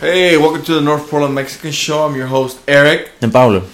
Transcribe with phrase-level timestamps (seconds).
[0.00, 2.04] Hey, welcome to the North Portland Mexican Show.
[2.06, 3.10] I'm your host, Eric.
[3.20, 3.64] And Paulo,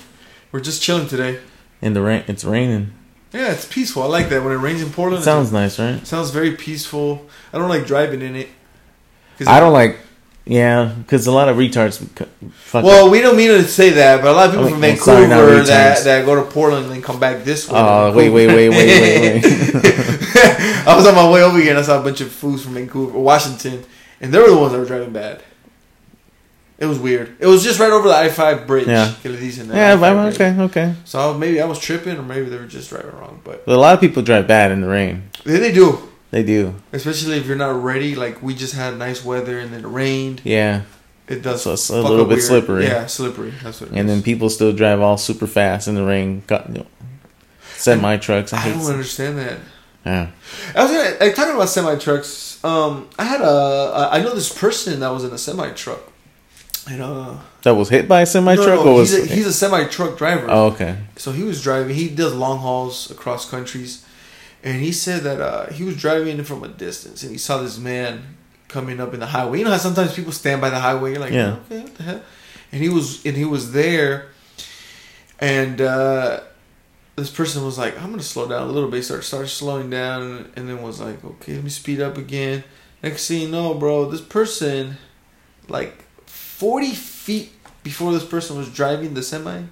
[0.53, 1.41] We're just chilling today.
[1.83, 2.93] in the rain, it's raining.
[3.33, 4.05] Yeah, it's peaceful.
[4.05, 4.43] I like that.
[4.43, 5.97] When it rains in Portland, It sounds nice, right?
[5.97, 7.27] it sounds very peaceful.
[7.53, 8.49] I don't like driving in it.
[9.47, 9.99] I don't like,
[10.47, 12.01] yeah, because a lot of retards.
[12.73, 14.97] Well, we don't mean to say that, but a lot of people I from mean,
[14.97, 17.79] sorry, Vancouver that, that go to Portland and then come back this way.
[17.79, 19.45] Oh, wait, wait, wait, wait, wait, wait.
[20.87, 22.75] I was on my way over here and I saw a bunch of fools from
[22.75, 23.85] Vancouver, Washington,
[24.21, 25.43] and they were the ones that were driving bad.
[26.77, 27.37] It was weird.
[27.39, 28.89] It was just right over the I five bridge.
[28.89, 29.13] Yeah.
[29.23, 30.35] Que le dicen, yeah, I-5 but, bridge.
[30.35, 30.95] okay, okay.
[31.05, 33.41] So maybe I was tripping, or maybe they were just driving wrong.
[33.45, 35.31] But But a lot of people drive bad in the rain.
[35.45, 35.99] they, they do,
[36.33, 36.75] They do.
[36.93, 38.17] especially if you're not ready.
[38.17, 40.41] Like we just had nice weather and then it rained.
[40.45, 40.83] Yeah,
[41.29, 41.63] It does.
[41.63, 42.43] So it's a little bit weird.
[42.43, 42.85] slippery.
[42.87, 43.53] Yeah, slippery.
[43.63, 43.91] That's what.
[43.91, 44.15] It and is.
[44.17, 46.43] then people still drive all super fast in the rain.
[46.49, 46.87] Got, you know,
[47.77, 48.53] semi trucks.
[48.53, 49.59] I I don't understand that.
[50.05, 50.31] Yeah.
[50.77, 52.63] I was gonna, like, talking about semi trucks.
[52.65, 54.09] Um, I had a.
[54.13, 56.01] I know this person that was in a semi truck.
[56.89, 59.35] And uh, That was hit by a semi truck, no, no, or was he's a,
[59.35, 60.47] he's a semi truck driver.
[60.49, 60.99] Oh, okay.
[61.17, 61.95] So he was driving.
[61.95, 64.05] He does long hauls across countries,
[64.63, 67.79] and he said that uh, he was driving from a distance, and he saw this
[67.79, 68.37] man
[68.69, 69.59] coming up in the highway.
[69.59, 71.13] You know how sometimes people stand by the highway.
[71.13, 71.57] You're like, Yeah.
[71.67, 72.23] okay, what the hell?
[72.71, 74.27] And he was and he was there,
[75.41, 76.41] and uh,
[77.17, 79.05] this person was like, I'm gonna slow down a little bit.
[79.05, 82.65] Started started slowing down, and then was like, okay, let me speed up again.
[83.03, 84.97] Next thing you know, bro, this person,
[85.69, 86.04] like,
[86.57, 87.53] forty feet
[87.83, 89.63] before this person was driving the semi,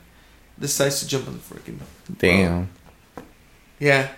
[0.58, 1.78] decides to jump on the freaking
[2.19, 2.69] Damn.
[3.78, 4.11] yeah.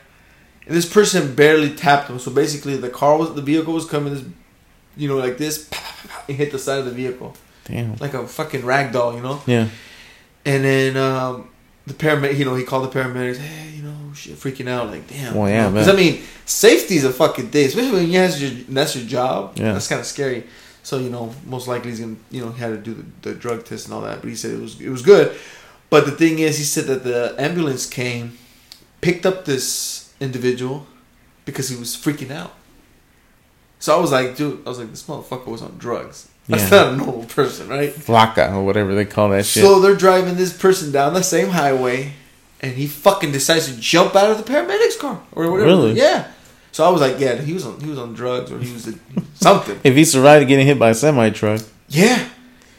[0.67, 2.19] And this person barely tapped him.
[2.19, 4.25] So basically, the car was the vehicle was coming, this,
[4.97, 5.69] you know, like this,
[6.29, 7.97] and hit the side of the vehicle Damn.
[7.97, 9.43] like a fucking rag doll, you know.
[9.47, 9.69] Yeah.
[10.47, 11.51] And then um,
[11.87, 13.37] the paramedic, you know, he called the paramedics.
[13.37, 15.35] Hey, you know, shit, freaking out, like damn.
[15.35, 15.89] Well, yeah, because.
[15.89, 19.57] I mean, safety's a fucking thing, especially when you has your that's your job.
[19.57, 19.73] Yeah.
[19.75, 20.45] that's kind of scary.
[20.85, 23.35] So you know, most likely he's gonna, you know, he had to do the, the
[23.35, 24.21] drug test and all that.
[24.21, 25.37] But he said it was it was good.
[25.91, 28.39] But the thing is, he said that the ambulance came,
[29.01, 30.87] picked up this individual
[31.45, 32.53] because he was freaking out.
[33.79, 36.29] So I was like, dude, I was like, this motherfucker was on drugs.
[36.49, 36.85] That's Yeah.
[36.85, 37.91] not a normal person, right?
[37.95, 39.63] Flakka or whatever they call that shit.
[39.63, 42.13] So they're driving this person down the same highway,
[42.61, 45.67] and he fucking decides to jump out of the paramedics car or whatever.
[45.69, 45.93] Really?
[45.93, 46.29] Yeah.
[46.75, 48.89] So I was like, yeah, he was on he was on drugs or he was
[48.89, 48.95] a,
[49.35, 49.79] something.
[49.85, 52.29] if he survived getting hit by a semi truck, Yeah.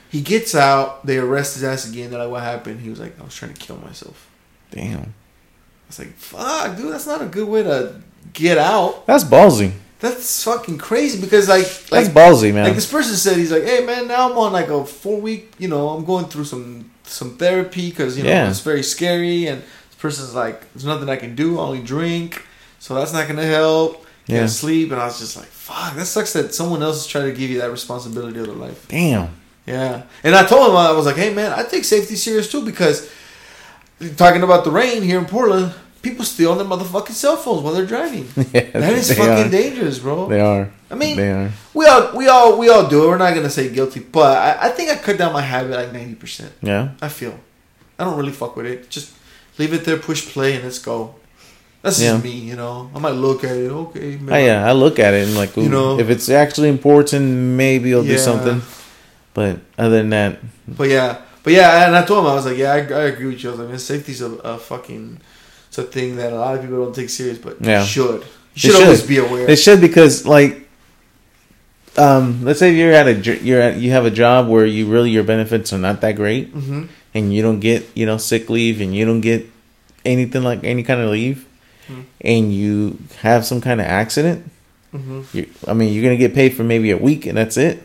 [0.09, 1.05] He gets out.
[1.05, 2.09] They arrest his ass again.
[2.09, 2.81] They're like, what happened?
[2.81, 4.29] He was like, I was trying to kill myself.
[4.71, 4.99] damn.
[4.99, 8.01] I was like, fuck, dude, that's not a good way to
[8.33, 9.05] get out.
[9.07, 9.71] That's ballsy.
[9.99, 12.65] That's fucking crazy because like That's like ballsy, man.
[12.65, 15.53] Like this person said, he's like, "Hey man, now I'm on like a four week.
[15.57, 18.49] You know, I'm going through some some therapy because you know Yeah.
[18.49, 21.57] it's very scary." And this person's like, "There's nothing I can do.
[21.59, 22.43] I only drink,
[22.85, 23.91] so that's not gonna help.
[24.27, 24.47] Can't Yeah.
[24.47, 27.35] sleep." And I was just like, "Fuck, that sucks that someone else is trying to
[27.39, 29.29] give you that responsibility of their life." Damn.
[29.65, 32.61] Yeah, and I told him I was like, "Hey man, I take safety serious too
[32.71, 32.97] because
[34.17, 37.87] talking about the rain here in Portland." People steal their motherfucking cell phones while they're
[37.95, 38.27] driving.
[38.53, 39.49] Yeah, That is fucking are.
[39.49, 40.27] dangerous, bro.
[40.29, 40.69] They are.
[40.91, 41.49] I mean, they are.
[41.73, 43.07] we all we all we all do it.
[43.07, 45.91] We're not gonna say guilty, but I, I think I cut down my habit like
[45.91, 46.51] ninety percent.
[46.61, 46.89] Yeah.
[47.01, 47.33] I feel
[47.97, 48.87] I don't really fuck with it.
[48.95, 49.07] Just
[49.57, 51.15] leave it there, push play, and let's go.
[51.85, 52.13] That's Yeah.
[52.13, 52.89] just me, you know.
[52.95, 55.69] I might look at it, okay, Oh, yeah, I look at it and like, You
[55.69, 57.25] know- if it's actually important,
[57.63, 58.13] maybe I'll Yeah.
[58.17, 58.61] do something.
[59.35, 62.57] But other than that, But yeah, but yeah, and I told him I was like,
[62.57, 63.49] yeah, I, I agree with you.
[63.49, 65.19] I was like, man, safety's a, a fucking
[65.67, 67.81] it's a thing that a lot of people don't take serious, but Yeah.
[67.81, 68.21] you should.
[68.21, 68.25] You
[68.55, 68.83] should, should.
[68.83, 69.47] always be aware.
[69.49, 70.67] it should because like,
[71.97, 73.13] um, let's say you're at a
[73.43, 76.49] you're at you have a job where you really your benefits are not that great,
[76.49, 79.45] hmm and you don't get you know sick leave and you don't get
[80.03, 81.45] anything like any kind of leave,
[81.87, 82.01] Hmm.
[82.21, 84.49] and you have some kind of accident.
[84.91, 87.83] hmm You, I mean, you're gonna get paid for maybe a week and that's it.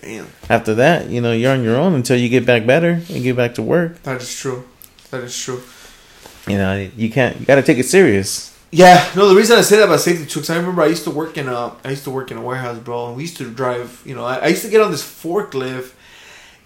[0.00, 3.22] Damn, After that, you know, you're on your own until you get back better and
[3.22, 4.02] get back to work.
[4.04, 4.64] that is true.
[5.10, 5.60] That is true.
[6.48, 7.38] You know, you can't.
[7.38, 8.56] You got to take it serious.
[8.70, 9.28] Yeah, no.
[9.28, 11.36] The reason I say that about safety too, because I remember I used to work
[11.36, 14.00] in a, I used to work in a warehouse, bro, and we used to drive.
[14.06, 15.92] You know, I, I used to get on this forklift.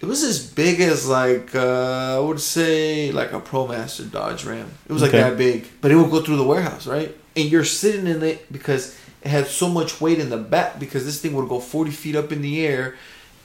[0.05, 4.69] It was as big as like uh, I would say like a ProMaster Dodge Ram.
[4.87, 5.21] It was like Okay.
[5.21, 7.09] that big, but it would go through the warehouse, right?
[7.35, 11.05] And you're sitting in it because it had so much weight in the back because
[11.05, 12.93] this thing would go 40 feet up in the air,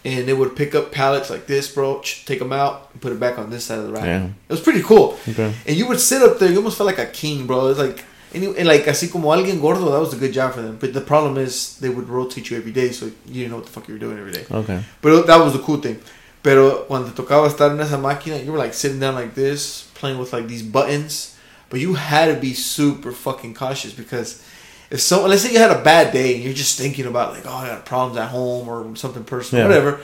[0.04, 2.02] and it would pick up pallets like this, bro.
[2.26, 4.04] Take them out and put it back on this side of the rack.
[4.04, 4.26] Yeah.
[4.26, 5.18] It was pretty cool.
[5.26, 5.54] Okay.
[5.66, 7.68] And you would sit up there, you almost felt like a king, bro.
[7.68, 8.04] It's like,
[8.34, 10.76] and, you- and like, así como alguien gordo, that was a good job for them.
[10.78, 13.64] But the problem is, they would rotate you every day, so you didn't know what
[13.66, 14.44] the fuck you were doing every day.
[14.50, 14.82] Okay.
[15.00, 15.98] But that was the cool thing.
[16.42, 19.88] Pero cuando te tocaba estar en esa máquina, you were like sitting down like this,
[19.94, 21.36] playing with like these buttons.
[21.68, 24.42] But you had to be super fucking cautious because
[24.90, 27.44] if someone, let's say you had a bad day and you're just thinking about like,
[27.46, 29.68] oh, I got problems at home or something personal, Yeah.
[29.68, 30.00] whatever.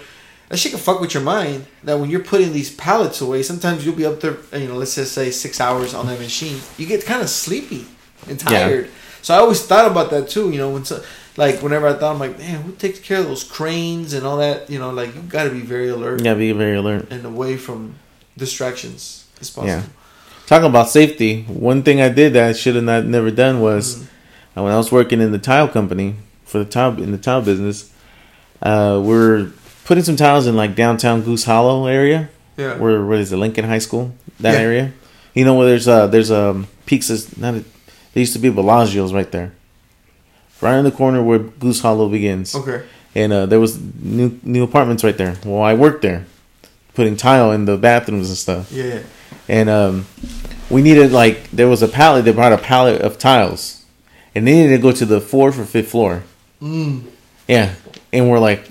[0.49, 1.67] that shit can fuck with your mind.
[1.83, 4.95] That when you're putting these pallets away, sometimes you'll be up there, you know, let's
[4.95, 6.61] just say six hours on that machine.
[6.79, 7.87] You get kind of sleepy
[8.29, 8.49] and Yeah.
[8.49, 8.91] tired.
[9.23, 10.51] So I always thought about that too.
[10.53, 11.03] You know, when so,
[11.37, 14.39] like whenever I thought, I'm like, man, who takes care of those cranes and all
[14.39, 14.71] that?
[14.71, 17.09] You know, like you got to be very alert Yeah, be very alert.
[17.11, 17.95] and away from
[18.37, 19.69] distractions as possible.
[19.69, 19.83] Yeah.
[20.47, 23.97] Talking about safety, one thing I did that I should have not never done was
[23.97, 24.03] Mhm.
[24.57, 27.43] uh, when I was working in the tile company for the tile in the tile
[27.43, 27.91] business,
[28.63, 29.49] uh, we're
[29.85, 32.29] putting some tiles in like downtown Goose Hollow area.
[32.57, 32.79] Yeah.
[32.79, 34.15] Where what is it, Lincoln High School?
[34.41, 34.61] That Yeah.
[34.61, 34.93] area.
[35.35, 37.59] You know where there's uh there's um peaks is not a,
[38.15, 39.53] there used to be Bellagio's right there.
[40.61, 42.55] Right in the corner where Goose Hollow begins.
[42.55, 42.83] Okay.
[43.15, 45.37] And uh, there was new new apartments right there.
[45.45, 46.27] Well, I worked there,
[46.95, 49.01] putting tile in the bathrooms and stuff Yeah.
[49.49, 50.07] and um,
[50.71, 52.25] we needed like there was a pallet.
[52.25, 53.85] They brought a pallet of tiles,
[54.35, 56.25] and they needed to go to the fourth or fifth floor.
[56.61, 57.05] Mm.
[57.49, 57.75] Yeah,
[58.13, 58.67] and we're like,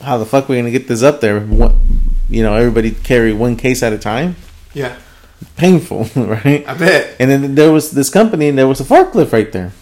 [0.00, 1.40] how the fuck are we gonna get this up there?
[1.40, 1.74] What,
[2.28, 4.36] you know, everybody carry one case at a time.
[4.74, 4.96] Yeah.
[5.56, 6.66] Painful, right?
[6.66, 7.16] I bet.
[7.20, 9.72] And then there was this company, and there was a forklift right there,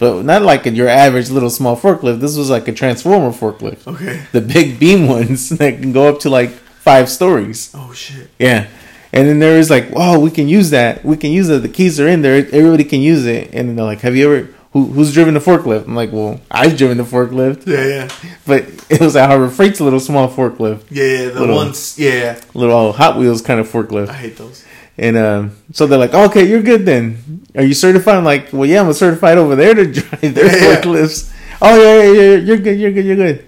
[0.00, 2.18] but not like your average little small forklift.
[2.18, 4.22] This was like a transformer forklift, Okay.
[4.32, 7.70] the big beam ones that can go up to like five stories.
[7.74, 8.28] Oh shit.
[8.40, 8.66] Yeah.
[9.12, 11.04] And then there was like, oh, we can use that.
[11.04, 11.62] We can use it.
[11.62, 12.36] The keys are in there.
[12.52, 13.50] Everybody can use it.
[13.52, 15.86] And then they're like, have you ever, who, who's driven the forklift?
[15.88, 17.66] I'm like, well, I've driven the forklift.
[17.66, 20.84] Yeah, yeah, But it was at Harbor Freight's little small forklift.
[20.90, 21.28] yeah, yeah.
[21.30, 21.98] The Little- ones.
[21.98, 24.08] Yeah, Little oh, Hot Wheels kind of forklift.
[24.10, 24.64] I hate those.
[25.00, 27.42] And um, so they're like, okay, you're good then.
[27.56, 28.16] Are you certified?
[28.16, 31.32] I'm like, well, yeah, I'm certified over there to drive their Yeah, forklifts.
[31.62, 33.46] Oh, yeah, yeah, yeah, you're good, you're good, you're good.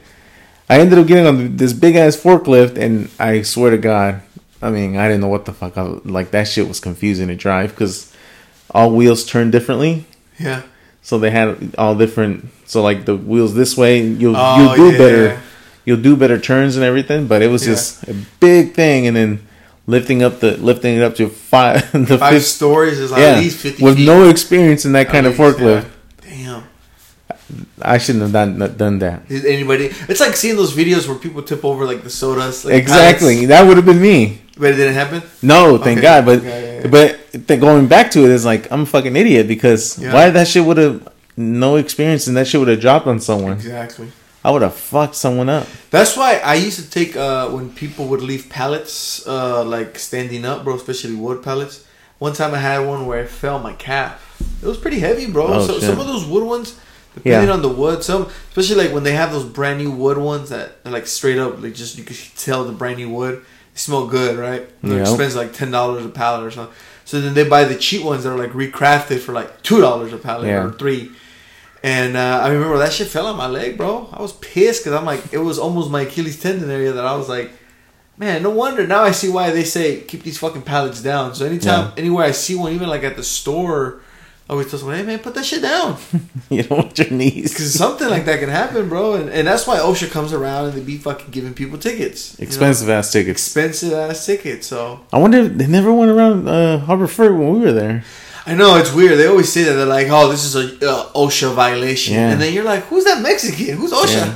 [0.71, 4.23] I ended up getting on this big ass forklift, and I swear to God,
[4.63, 5.77] I mean, I didn't know what the fuck.
[5.77, 8.11] I, was- like, that shit was confusing to drive because
[8.71, 10.07] all wheels turn differently.
[10.39, 10.63] Yeah.
[11.03, 12.49] So they had all different.
[12.65, 14.99] So like the wheels this way, you'll Oh, you'll do yeah.
[14.99, 15.43] better.
[15.85, 17.27] You'll do better turns and everything.
[17.27, 17.75] But it was Yeah.
[17.75, 19.47] just a big thing, and then
[19.87, 23.27] lifting up the lifting it up to five the Five fifth stories is like yeah,
[23.33, 24.07] at least fifty with feet.
[24.07, 25.89] no experience in that kind of least, forklift.
[26.27, 26.31] yeah.
[26.55, 26.65] Damn.
[27.83, 29.29] I shouldn't have done done that.
[29.29, 29.87] Did anybody?
[30.09, 32.65] It's like seeing those videos where people tip over like the sodas.
[32.65, 33.49] Like exactly, pallets.
[33.49, 34.41] that would have been me.
[34.57, 35.23] But it didn't happen.
[35.43, 36.03] No, thank Okay.
[36.03, 36.25] God.
[36.27, 36.89] But Okay, yeah, yeah.
[36.89, 40.47] but th- going back to it is like I'm a fucking idiot because why that
[40.47, 43.53] shit would have no experience and that shit would have dropped on someone.
[43.55, 44.09] Exactly.
[44.45, 45.67] I would have fucked someone up.
[45.91, 50.45] That's why I used to take uh, when people would leave pallets uh, like standing
[50.45, 51.87] up, bro, especially wood pallets.
[52.19, 54.21] One time I had one where I fell my calf.
[54.63, 55.47] It was pretty heavy, bro.
[55.47, 56.79] Oh, so, some of those wood ones,
[57.15, 57.55] depending Yeah.
[57.55, 60.77] on the wood, some especially like when they have those brand new wood ones that
[60.85, 63.45] are like straight up, like just you can tell the brand new wood.
[63.75, 64.69] They smell good, right?
[64.83, 66.75] They're expensive, like ten dollars a pallet or something.
[67.05, 70.13] So then they buy the cheap ones that are like recrafted for like two dollars
[70.13, 70.65] a pallet Yeah.
[70.65, 71.11] or three.
[71.83, 74.09] And uh, I remember that shit fell on my leg, bro.
[74.13, 77.17] I was pissed because I'm like, it was almost my Achilles tendon area that I
[77.17, 77.51] was like,
[78.17, 78.87] man, no wonder.
[78.87, 81.35] Now I see why they say keep these fucking pallets down.
[81.35, 81.93] So anytime, Yeah.
[81.97, 84.01] anywhere I see one, even like at the store,
[84.49, 85.97] I always tell someone, hey man, put that shit down.
[86.51, 87.53] you don't want your knees.
[87.53, 89.15] Because something like that can happen, bro.
[89.15, 92.39] And, and that's why OSHA comes around and they be fucking giving people tickets.
[92.39, 92.49] you know?
[92.49, 93.45] Expensive ass tickets.
[93.45, 94.69] Expensive ass tickets.
[94.69, 98.05] So I wonder if they never went around uh, Harbor Freight when we were there.
[98.47, 99.19] I know it's weird.
[99.19, 102.31] They always say that they're like, "Oh, this is a uh, OSHA violation," Yeah.
[102.31, 103.77] and then you're like, "Who's that Mexican?
[103.77, 104.35] Who's OSHA?" Yeah.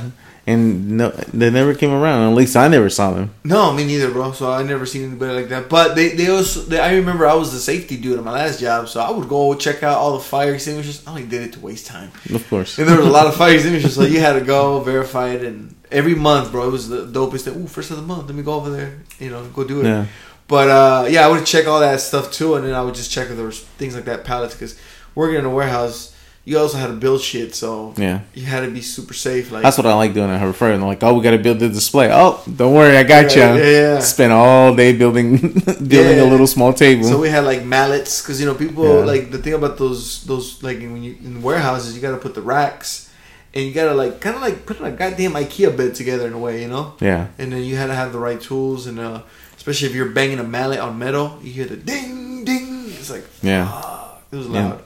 [0.49, 2.29] And no, they never came around.
[2.31, 3.31] At least I never saw them.
[3.43, 4.31] No, me neither, bro.
[4.31, 5.67] So I never seen anybody like that.
[5.67, 8.61] But they, they also, they, I remember I was the safety dude at my last
[8.61, 11.05] job, so I would go check out all the fire extinguishers.
[11.05, 12.13] I only did it to waste time.
[12.33, 12.77] Of course.
[12.77, 15.43] And there was a lot of fire extinguishers, so you had to go verify it,
[15.43, 17.61] and every month, bro, it was the dopest thing.
[17.61, 19.85] Ooh, first of the month, let me go over there, you know, go do it.
[19.85, 20.05] Yeah.
[20.47, 23.11] But uh, yeah, I would check all that stuff too, and then I would just
[23.11, 24.79] check if there was things like that pallets because
[25.13, 28.21] working in a warehouse, you also had to build shit, so Yeah.
[28.33, 29.51] you had to be super safe.
[29.51, 30.75] Like That's what I like doing at Freight.
[30.75, 32.09] And they're like, oh, we got to build the display.
[32.09, 33.41] Oh, don't worry, I got you.
[33.41, 33.99] Yeah, yeah.
[33.99, 35.35] Spent all day building
[35.65, 36.23] building Yeah.
[36.23, 37.03] a little small table.
[37.03, 39.03] So we had like mallets because you know people Yeah.
[39.13, 42.33] like the thing about those those like when you in warehouses you got to put
[42.35, 43.11] the racks
[43.53, 46.31] and you got to like kind of like put a goddamn IKEA bed together in
[46.33, 46.93] a way, you know.
[47.01, 47.27] yeah.
[47.37, 49.23] And then you had to have the right tools and uh,
[49.67, 52.85] especially if you're banging a mallet on metal, you hear the ding ding.
[52.87, 53.69] It's like Yeah.
[53.69, 54.69] fuck, it was Yeah.
[54.69, 54.81] loud.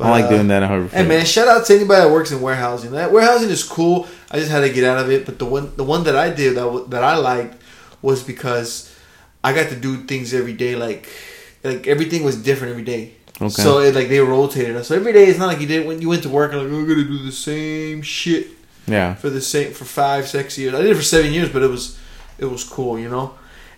[0.00, 1.02] I like doing that at Harbor Freight.
[1.02, 2.90] Hey man, shout out to anybody that works in warehousing.
[2.90, 4.08] That warehousing is cool.
[4.32, 6.30] I just had to get out of it, but the one the one that I
[6.30, 7.62] did that that I liked
[8.00, 8.90] was because
[9.44, 10.74] I got to do things every day.
[10.74, 11.08] Like
[11.62, 13.12] like everything was different every day.
[13.40, 13.50] Okay.
[13.50, 14.88] So it, like they rotated us.
[14.88, 16.72] So every day it's not like you did when you went to work and like
[16.72, 18.48] we're gonna do the same shit
[18.88, 19.14] yeah.
[19.14, 20.74] for the same for five six years.
[20.74, 21.96] I did it for seven years, but it was
[22.38, 23.34] it was cool, you know.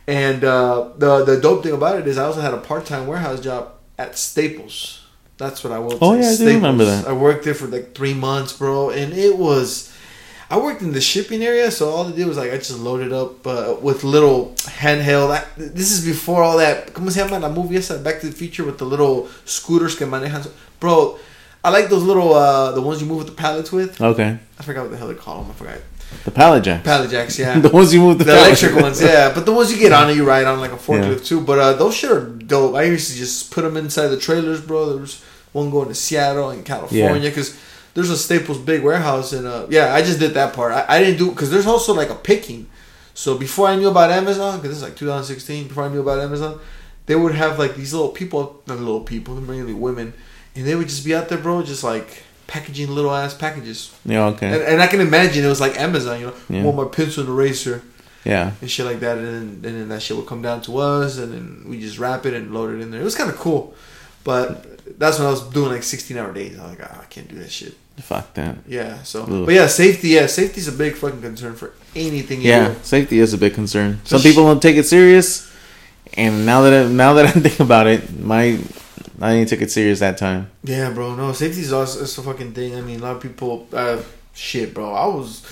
[0.07, 3.07] And uh, the the dope thing about it is I also had a part time
[3.07, 5.03] warehouse job at Staples.
[5.37, 5.99] That's what I will.
[6.01, 7.09] Oh, say, yeah, I do remember that.
[7.09, 9.93] I worked there for like three months, bro, and it was.
[10.51, 13.13] I worked in the shipping area, so all I did was like I just loaded
[13.13, 15.31] up uh, with little handheld.
[15.31, 16.93] I, this is before all that.
[16.93, 17.99] ¿Cómo se llama la movie esa?
[17.99, 20.49] Back to the Future with the little scooters que manejan.
[20.79, 21.19] Bro,
[21.65, 24.01] I like those little uh, the ones you move with the pallets with.
[24.01, 24.39] Okay.
[24.59, 25.51] I forgot what the hell they call them.
[25.51, 25.79] I forgot.
[26.25, 26.85] The pallet jack.
[26.85, 27.59] Pallet jacks, yeah.
[27.67, 29.33] the ones you move the, the electric ones, yeah.
[29.35, 31.25] But the ones you get on it, you ride on like a forklift Yeah.
[31.25, 31.41] too.
[31.41, 32.75] But uh, those shit are dope.
[32.77, 34.89] I used to just put them inside the trailers, bro.
[34.91, 37.57] There was one going to Seattle and California because
[37.95, 40.73] there's a Staples big warehouse and uh, yeah, I just did that part.
[40.73, 42.69] I, I didn't do because there's also like a picking.
[43.15, 46.19] So before I knew about Amazon, because this is like 2016, before I knew about
[46.19, 46.59] Amazon,
[47.07, 50.13] they would have like these little people, not little people, mainly women,
[50.57, 53.93] and they would just be out there, bro, just like packaging little ass packages.
[54.05, 54.27] Yeah.
[54.27, 54.47] Okay.
[54.47, 56.63] And, and I can imagine it was like Amazon, you know, Yeah.
[56.63, 57.83] want my pencil and eraser
[58.25, 58.53] yeah.
[58.61, 61.19] and shit like that, and then, and then that shit would come down to us,
[61.19, 63.01] and then we just wrap it and load it in there.
[63.01, 63.75] It was kind of cool,
[64.25, 66.59] but that's when I was doing like sixteen hour days.
[66.59, 67.75] I was like, ah, I can't do that shit.
[67.99, 68.57] Fuck that.
[68.67, 69.47] Yeah, so Ugh.
[69.47, 70.09] but yeah, safety.
[70.09, 72.41] Yeah, safety's a big fucking concern for anything.
[72.43, 72.75] You Yeah, do.
[72.83, 74.01] safety is a big concern.
[74.05, 75.51] Some people don't take it serious,
[76.15, 78.59] and now that I, now that I think about it, my
[79.21, 80.51] I didn't take it serious that time.
[80.65, 81.15] yeah, bro.
[81.15, 82.77] No, safety's also it's a fucking thing.
[82.77, 83.67] I mean, a lot of people.
[83.73, 84.01] Uh,
[84.35, 84.93] shit, bro.
[84.93, 85.47] I was.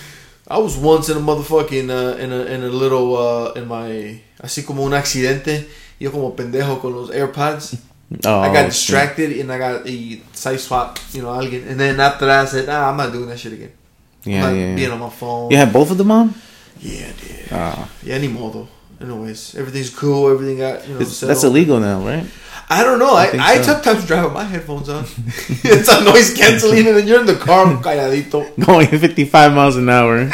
[0.49, 4.21] I was once in a motherfucking uh, in a in a little uh, in my
[4.43, 5.69] así como un accidente
[6.01, 7.79] yo como pendejo con los AirPods
[8.27, 8.73] Oh, I got shit.
[8.73, 11.67] distracted and I got a side swap, you know, alguien.
[11.67, 13.73] And then after that, I said, nah, I'm not doing that shit again.
[14.25, 14.75] Yeah, I'm not yeah.
[14.75, 14.95] being yeah.
[14.95, 15.51] on my phone.
[15.51, 16.35] You had both of them on.
[16.79, 17.53] Yeah, dude.
[17.53, 18.69] Oh, Yeah, any modo.
[19.01, 20.31] Anyways, everything's cool.
[20.31, 22.27] Everything got, you know, that's illegal now, right?
[22.79, 23.15] I don't know.
[23.15, 23.63] I I, I, so.
[23.75, 25.05] sometimes drive with my headphones on.
[25.65, 29.89] it's a noise canceling, and then you're in the car calladito Going 55 miles an
[29.89, 30.31] hour,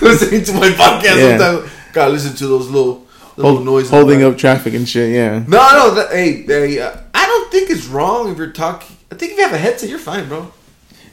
[0.00, 1.18] listening to my podcast.
[1.18, 1.38] Yeah.
[1.38, 3.06] Sometimes gotta listen to those little,
[3.36, 3.90] little hold, noises.
[3.90, 5.14] holding up traffic and shit.
[5.14, 5.94] Yeah, No, no.
[5.94, 8.96] That, hey, hey uh, I don't think it's wrong if you're talking.
[9.10, 10.52] I think if you have a headset, you're fine, bro.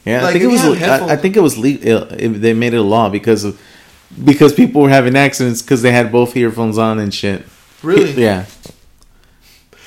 [0.05, 0.19] yeah.
[0.19, 0.81] I Like, think it was.
[0.81, 2.05] I, I think it was legal.
[2.05, 3.60] They made it a law because of
[4.24, 7.45] because people were having accidents because they had both earphones on and shit.
[7.81, 8.13] Really?
[8.22, 8.45] Yeah.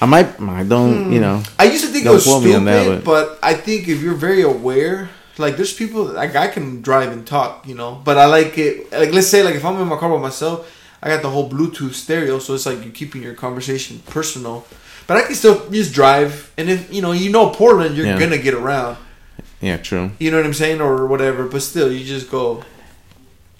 [0.00, 0.40] I might.
[0.40, 1.12] I don't.
[1.12, 1.42] You know.
[1.58, 2.64] I used to think Don't it was quote me stupid, on
[2.96, 7.12] that, but I think if you're very aware, like there's people like I can drive
[7.12, 8.92] and talk, you know, but I like it.
[8.92, 10.70] Like let's say like if I'm in my car by myself,
[11.02, 14.66] I got the whole Bluetooth stereo, so it's like you're keeping your conversation personal.
[15.06, 18.18] But I can still just drive, and if you know you know Portland, you're Yeah.
[18.18, 18.96] gonna get around.
[19.62, 19.78] Yeah.
[19.78, 20.10] True.
[20.18, 21.46] You know what I'm saying, or whatever.
[21.46, 22.62] But still, you just go.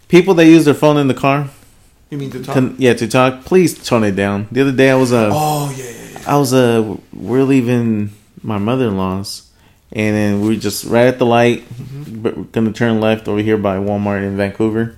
[0.09, 1.49] People that use their phone in the car,
[2.11, 2.55] You mean to talk?
[2.55, 3.45] can, yeah, to talk.
[3.45, 4.47] Please tone it down.
[4.52, 6.05] The other day, I was uh, oh yeah, yeah, yeah.
[6.26, 8.11] I was uh, we're leaving
[8.42, 9.49] my mother in law's,
[9.92, 12.23] and then we are just right at the light, Mm-hmm.
[12.23, 14.97] but we're gonna turn left over here by Walmart in Vancouver,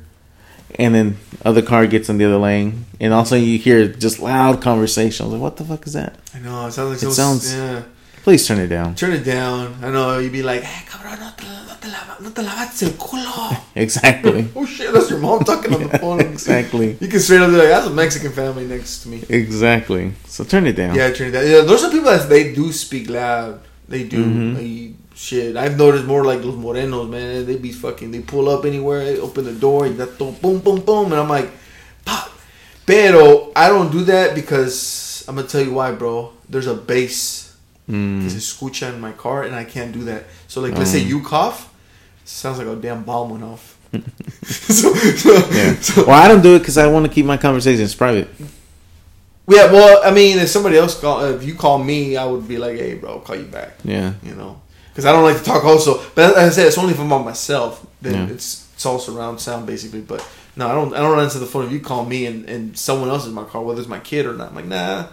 [0.78, 4.60] and then other car gets in the other lane, and also you hear just loud
[4.62, 5.24] conversation.
[5.24, 7.22] I was like, "What the fuck is that?" I know it sounds like It so-
[7.22, 7.82] sounds- Yeah.
[8.24, 8.94] Please turn it down.
[8.94, 9.76] Turn it down.
[9.82, 11.30] I know you'd be like, "Hey, cabrón, no
[11.88, 14.48] te, lava, no te lavaste el culo." Exactly.
[14.54, 16.20] Oh shit, that's your mom talking on the phone.
[16.20, 16.96] exactly.
[17.00, 19.22] You can straight up be like, that's a Mexican family next to me.
[19.28, 20.12] Exactly.
[20.26, 20.94] So turn it down.
[20.94, 21.46] Yeah, turn it down.
[21.46, 23.60] Yeah, those are people that they do speak loud.
[23.88, 24.24] They do.
[24.24, 24.56] Mhm.
[24.56, 27.44] They- shit, I've noticed more like those morenos, man.
[27.46, 28.12] They be fucking.
[28.12, 31.20] They pull up anywhere, they open the door, you got the boom, boom, boom, and
[31.20, 31.50] I'm like,
[32.04, 32.30] pop.
[32.86, 36.32] Pero I don't do that because I'm gonna tell you why, bro.
[36.48, 37.44] There's a bass
[37.90, 38.18] Mm.
[38.18, 40.26] because it's escucha in my car, and I can't do that.
[40.46, 41.08] So like, let's say Um.
[41.08, 41.67] you cough,
[42.28, 43.76] sounds like a damn bomb went off.
[44.44, 45.74] so, so, Yeah.
[45.80, 48.28] so- Well, I don't do it because I want to keep my conversations private.
[49.50, 52.58] Yeah, well, I mean, if somebody else call, if you call me, I would be
[52.58, 54.12] like, "Hey, bro, I'll call you back." Yeah.
[54.22, 56.02] You know, because I don't like to talk also.
[56.14, 57.84] But as I said, it's only if I'm by myself.
[58.02, 58.34] Then Yeah.
[58.34, 60.02] it's it's all surround sound basically.
[60.02, 60.22] But
[60.54, 60.92] no, I don't.
[60.92, 63.34] I don't answer the phone if you call me and, and someone else is in
[63.34, 64.50] my car, whether it's my kid or not.
[64.50, 65.06] I'm like, nah.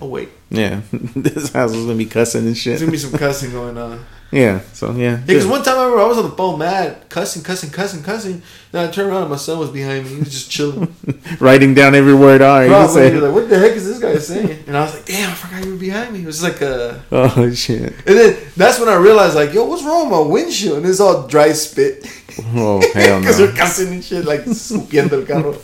[0.00, 0.82] Oh wait, Yeah.
[0.92, 2.70] this house is gonna be cussing and shit.
[2.78, 4.04] there's gonna be some cussing going on.
[4.32, 4.60] Yeah.
[4.72, 5.16] So yeah.
[5.16, 5.50] Because good.
[5.50, 8.42] one time I remember I was on the phone mad, cussing, cussing, cussing, cussing.
[8.72, 10.10] Then I turned around and my son was behind me.
[10.14, 10.96] He was just chilling.
[11.38, 12.40] writing down every word.
[12.40, 12.64] All right.
[12.64, 14.64] you Probably say- like, what the heck is this guy saying?
[14.66, 16.22] And I was like, damn, I forgot you were behind me.
[16.22, 17.04] It was like a.
[17.12, 17.92] Oh shit!
[18.06, 20.78] And then that's when I realized, like, yo, what's wrong with my windshield?
[20.78, 22.06] And it's all dry spit.
[22.54, 23.20] Oh hell no!
[23.20, 23.52] Because no!
[23.52, 25.54] cussing and shit, like, escupiendo el carro.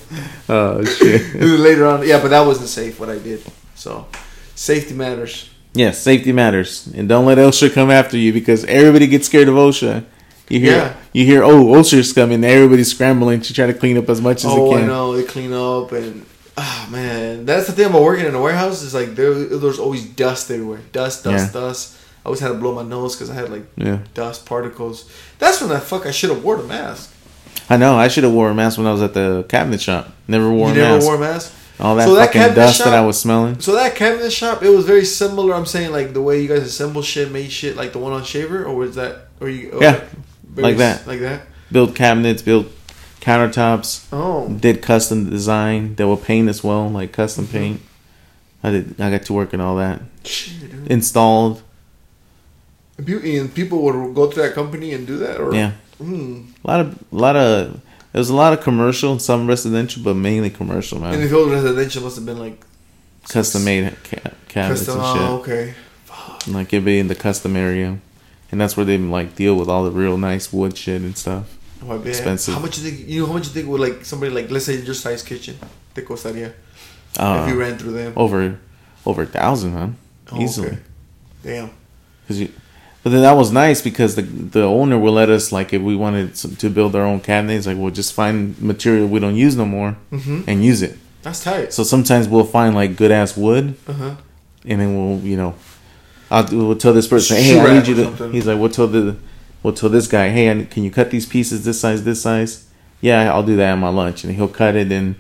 [0.51, 1.35] Oh shit!
[1.41, 3.43] Later on, yeah, but that wasn't safe, what I did.
[3.75, 4.07] So,
[4.55, 5.49] safety matters.
[5.75, 9.55] Yes, safety matters, and don't let OSHA come after you because everybody gets scared of
[9.55, 10.05] OSHA.
[10.49, 10.93] You hear, Yeah.
[11.13, 12.43] you hear, oh, OSHA's coming.
[12.43, 14.81] Everybody's scrambling to try to clean up as much as Oh, they can.
[14.81, 15.17] Oh, I know.
[15.17, 16.25] They clean up and.
[16.61, 20.05] Ah man, that's the thing about working in a warehouse is like there, there's always
[20.05, 20.81] dust everywhere.
[20.91, 21.61] Dust, dust, Yeah.
[21.61, 21.95] dust.
[22.25, 25.05] I always had to blow my nose because I had like Yeah, dust particles.
[25.39, 27.13] That's when I fuck I should have wore a mask.
[27.71, 27.97] I know.
[27.97, 30.11] I should have wore a mask when I was at the cabinet shop.
[30.27, 31.07] Never wore you a never mask.
[31.07, 31.53] wore a mask.
[31.81, 33.61] All that So that fucking cabinet dust that I was smelling.
[33.61, 35.55] So that cabinet shop, it was very similar.
[35.55, 38.25] I'm saying like the way you guys assemble shit, made shit like the one on
[38.25, 39.71] Shaver, or was that, or you?
[39.71, 40.05] or Yeah,
[40.43, 41.07] very like that.
[41.07, 41.43] like that.
[41.71, 42.73] Build cabinets, build
[43.21, 44.07] countertops.
[44.13, 45.95] Oh, Did custom design.
[45.95, 47.53] They will paint as well, like custom Mm-hmm.
[47.57, 47.81] paint.
[48.65, 49.01] I did.
[49.01, 50.01] I got to work and all that.
[50.25, 50.71] shit.
[50.91, 51.63] Installed.
[53.05, 55.73] Beauty and people would go to that company and do that, or Yeah.
[55.99, 56.43] Hmm.
[56.65, 57.81] A lot of, a lot of.
[58.13, 61.15] There was a lot of commercial, and some residential, but mainly commercial, man.
[61.15, 62.65] And if it was residential, must have been like
[63.29, 65.01] custom made ca- cabinets custom.
[65.01, 65.29] and shit.
[65.29, 65.75] Oh, okay.
[66.47, 67.99] Like it'd be in the custom area,
[68.51, 71.57] and that's where they like deal with all the real nice wood shit and stuff.
[71.87, 72.01] Oh.
[72.03, 72.55] Expensive.
[72.55, 73.09] How much you think?
[73.09, 75.57] You know how much you think would like somebody like let's say your size kitchen,
[75.95, 76.53] te costaría
[77.19, 78.13] Uh, if you ran through them?
[78.17, 78.59] over,
[79.05, 79.97] over a thousand, man,
[80.33, 80.69] Oh, easily.
[80.69, 80.79] okay.
[81.43, 81.71] Damn.
[82.27, 82.49] Cause you,
[83.09, 85.97] but then that was nice because the the owner will let us like if we
[85.97, 89.65] wanted to build our own cabinets, like we'll just find material we don't use no
[89.65, 90.43] more Mm-hmm.
[90.47, 90.99] and use it.
[91.23, 91.73] That's tight.
[91.73, 94.15] So sometimes we'll find like good ass wood, Uh huh.
[94.65, 95.55] and then we'll you know,
[96.31, 98.05] I'll we'll tell this person, hey, Shoe I need you to.
[98.05, 98.33] something.
[98.33, 99.17] He's like, we'll tell the,
[99.63, 102.67] we'll tell this guy, hey, can you cut these pieces this size, this size?
[103.01, 104.91] Yeah, I'll do that at my lunch, and he'll cut it.
[104.93, 105.15] And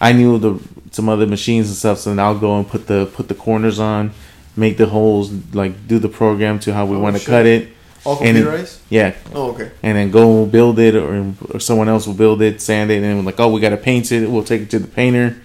[0.00, 0.52] I knew the
[0.90, 3.78] some other machines and stuff, so then I'll go and put the put the corners
[3.78, 4.12] on,
[4.56, 7.68] make the holes, like do the program to how we Oh, want to cut it.
[8.04, 8.78] All And it- computerized.
[8.90, 9.70] Yeah, oh, okay.
[9.82, 13.04] and then go build it, or or someone else will build it, sand it, and
[13.04, 14.28] then we're like, oh, we got to paint it.
[14.28, 15.36] We'll take it to the painter.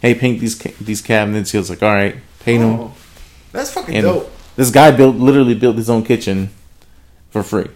[0.00, 1.50] Hey, paint these ca- these cabinets.
[1.50, 2.78] He was like, all right, paint them.
[2.80, 2.94] Oh,
[3.52, 4.30] that's fucking And dope.
[4.54, 6.50] this guy built literally built his own kitchen
[7.30, 7.66] for free.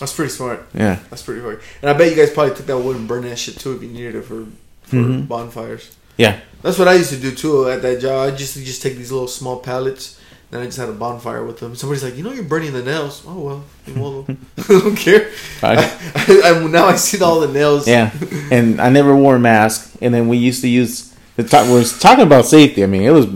[0.00, 0.66] That's pretty smart.
[0.74, 1.62] Yeah, That's pretty smart.
[1.82, 3.82] And I bet you guys probably took that wood and burned that shit too if
[3.82, 4.46] you needed it for
[4.84, 5.28] for Mhm.
[5.28, 5.90] bonfires.
[6.16, 8.28] Yeah, That's what I used to do too at that job.
[8.32, 11.58] I just just take these little small pallets, then I just had a bonfire with
[11.58, 11.74] them.
[11.74, 13.22] Somebody's like, you know, you're burning the nails.
[13.26, 13.64] Oh well,
[13.96, 14.26] well
[14.58, 15.30] I don't care.
[15.62, 15.76] I,
[16.14, 17.86] I- I, now I see all the nails.
[17.88, 18.10] yeah.
[18.52, 19.94] And I never wore a mask.
[20.02, 21.66] And then we used to use the talk.
[21.66, 22.82] We was talking about safety.
[22.84, 23.26] I mean, it was.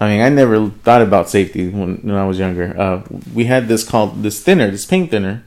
[0.00, 2.74] I mean, I never thought about safety when, when I was younger.
[2.78, 3.02] Uh,
[3.32, 5.42] we had this called this thinner, this paint thinner.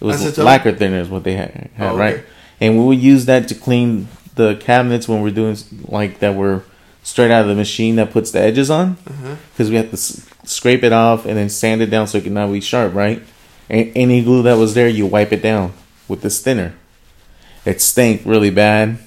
[0.00, 1.98] It was lacquer thinner is what they had, had Oh, okay.
[2.00, 2.24] right?
[2.60, 5.56] And we would use that to clean the cabinets when we're doing
[5.88, 6.62] like that were
[7.02, 8.96] straight out of the machine that puts the edges on.
[9.08, 9.36] Uh-huh.
[9.52, 12.24] because we have to s- scrape it off and then sand it down so it
[12.24, 13.22] can not be sharp, right?
[13.68, 15.72] And any glue that was there, you wipe it down
[16.08, 16.74] with this thinner.
[17.64, 18.98] It stank really bad,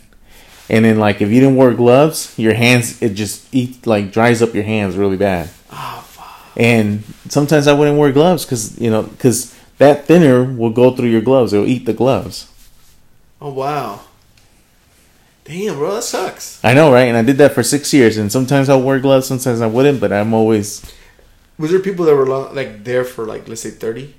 [0.69, 4.41] and then like if you didn't wear gloves, your hands it just eat like dries
[4.41, 5.49] up your hands really bad.
[5.71, 6.51] Oh, fuck.
[6.57, 11.07] And sometimes I wouldn't wear gloves because you know because that thinner will go through
[11.09, 11.53] your gloves.
[11.53, 12.51] It'll eat the gloves.
[13.41, 14.01] Oh wow.
[15.49, 16.63] Damn, bro, that sucks.
[16.63, 17.07] I know, right?
[17.07, 18.17] And I did that for six years.
[18.17, 19.99] And sometimes I'll wear gloves, sometimes I wouldn't.
[19.99, 20.85] But I'm always
[21.57, 24.13] Was there people that were long, like there for like let's say thirty,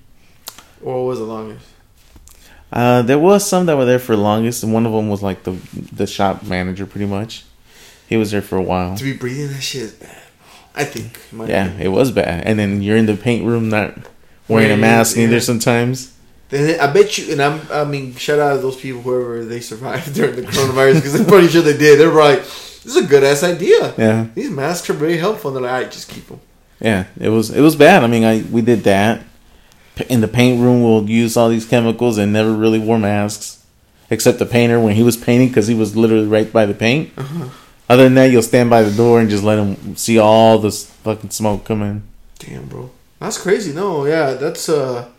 [0.83, 1.67] or what was the longest?
[2.73, 5.45] Uh, there was some that were there for longest, and one of them was like
[5.45, 5.53] the
[5.93, 7.45] the shop manager, pretty much.
[8.09, 8.97] He was there for a while.
[8.97, 10.23] To be breathing that shit is bad.
[10.75, 11.21] I think.
[11.49, 11.81] Yeah, opinion.
[11.81, 12.45] it was bad.
[12.45, 13.95] And then you're in the paint room, not
[14.49, 15.25] wearing a mask yeah.
[15.25, 15.39] either.
[15.39, 16.13] Sometimes.
[16.51, 19.61] Then I bet you, and I'm, I mean, shout out to those people, whoever they
[19.61, 21.99] survived during the coronavirus, because I'm pretty sure they did.
[22.01, 23.95] They're like, this is a good ass idea.
[23.97, 25.49] Yeah, These masks are very helpful.
[25.51, 26.41] And they're like, all right, just keep them.
[26.81, 27.07] yeah.
[27.21, 28.03] It was it was bad.
[28.03, 29.23] I mean, I we did that.
[30.09, 33.63] In the paint room, we'll use all these chemicals and never really wore masks,
[34.09, 37.13] except the painter when he was painting because he was literally right by the paint.
[37.89, 40.87] Other than that, you'll stand by the door and just let him see all this
[40.87, 42.03] fucking smoke come in.
[42.39, 43.75] Damn, bro, that's crazy.
[43.75, 45.11] No, yeah, that's uh,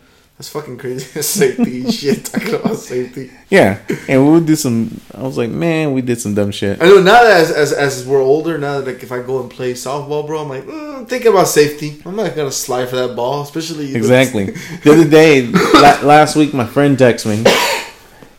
[0.42, 1.22] that's fucking crazy.
[1.22, 2.24] safety shit.
[2.24, 3.30] Talking about safety.
[3.48, 3.78] Yeah,
[4.08, 5.00] and we would do some.
[5.14, 6.82] I was like, man, we did some dumb shit.
[6.82, 9.40] I know now that as, as as we're older, now that like if I go
[9.40, 12.02] and play softball, bro, I'm like, mm, thinking about safety.
[12.04, 14.46] I'm not gonna slide for that ball, especially Exactly.
[14.82, 17.48] The other day, la- last week, my friend texted me.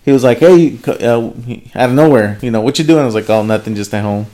[0.04, 1.32] He was like, "Hey, uh,
[1.74, 4.04] out of nowhere, you know what you doing?" I was like, "Oh, nothing, just at
[4.04, 4.26] home."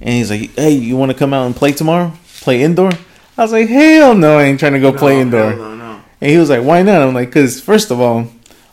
[0.00, 2.10] And he's like, "Hey, you want to come out and play tomorrow?
[2.40, 2.90] Play indoor?"
[3.36, 5.77] I was like, "Hell no, I ain't trying to go No, play indoor."
[6.20, 6.28] Hell No, no.
[6.28, 8.28] And he was like, "Why not?" I'm like, "Cause first of all,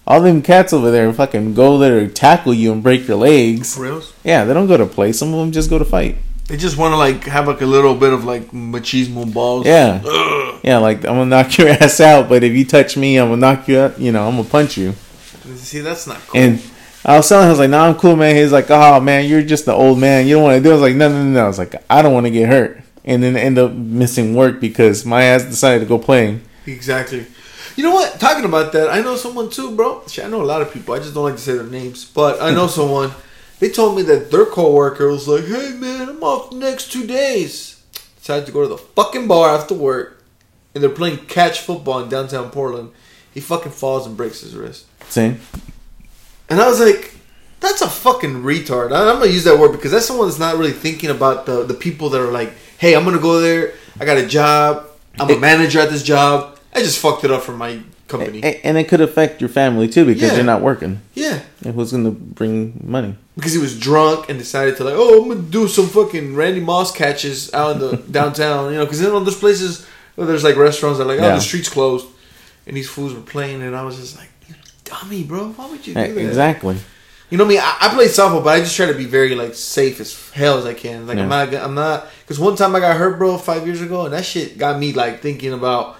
[0.07, 3.75] all them cats over there fucking go there to tackle you and break your legs.
[3.75, 4.13] For reals?
[4.23, 5.11] Yeah, they don't go to play.
[5.11, 6.17] Some of them just go to fight.
[6.47, 9.65] They just want to like have like a little bit of like machismo balls.
[9.65, 10.59] Yeah, Ugh.
[10.63, 10.77] yeah.
[10.77, 13.67] Like I'm gonna knock your ass out, but if you touch me, I'm gonna knock
[13.67, 13.99] you out.
[13.99, 14.93] You know, I'm gonna punch you."
[15.55, 16.39] See, that's not cool.
[16.41, 16.61] And
[17.03, 19.25] I was telling him, I was like, "Nah, I'm cool, man." He's like, "Oh man,
[19.27, 20.27] you're just an old man.
[20.27, 20.73] You don't want to do." it.
[20.73, 22.47] I was like, "No, no, no, no." I was like, "I don't want to get
[22.49, 26.41] hurt," and then end up missing work because my ass decided to go playing.
[26.67, 27.25] Exactly.
[27.75, 28.19] You know what?
[28.19, 30.03] Talking about that, I know someone too, bro.
[30.07, 30.93] Shit, I know a lot of people.
[30.93, 33.11] I just don't like to say their names, but I know someone.
[33.59, 37.05] They told me that their coworker was like, "Hey, man, I'm off the next two
[37.07, 37.81] days."
[38.17, 40.23] Decided to go to the fucking bar after work,
[40.73, 42.91] and they're playing catch football in downtown Portland.
[43.33, 45.39] He fucking falls and breaks his wrist, Same.
[46.49, 47.11] and I was like.
[47.61, 48.91] That's a fucking retard.
[48.91, 51.63] I- I'm gonna use that word because that's someone that's not really thinking about the
[51.63, 53.73] the people that are like, "Hey, I'm gonna go there.
[53.99, 54.85] I got a job.
[55.19, 56.54] I'm a manager at this job.
[56.75, 58.43] I just fucked it up for my company.
[58.63, 60.35] And it could affect your family too because Yeah.
[60.35, 60.99] you're not working.
[61.13, 63.15] yeah, And who's gonna bring money?
[63.37, 66.59] because he was drunk and decided to like, oh, I'm gonna do some fucking Randy
[66.61, 68.71] Moss catches out in the downtown.
[68.71, 69.85] You know, because you know there's places
[70.15, 71.35] where there's like restaurants that are like, oh, Yeah.
[71.35, 72.05] the street's closed,
[72.67, 75.85] and these fools were playing, and I was just like, you dummy, bro, why would
[75.87, 76.17] you do Eh, that?
[76.17, 76.77] Exactly.
[77.31, 77.57] You know me.
[77.57, 77.71] I, mean?
[77.81, 80.65] I play softball, but I just try to be very like safe as hell as
[80.65, 81.07] I can.
[81.07, 81.53] Like I'm not.
[81.55, 82.07] I'm not.
[82.21, 84.93] Because one time I got hurt, bro, five years ago, and that shit got me
[84.93, 85.97] like thinking about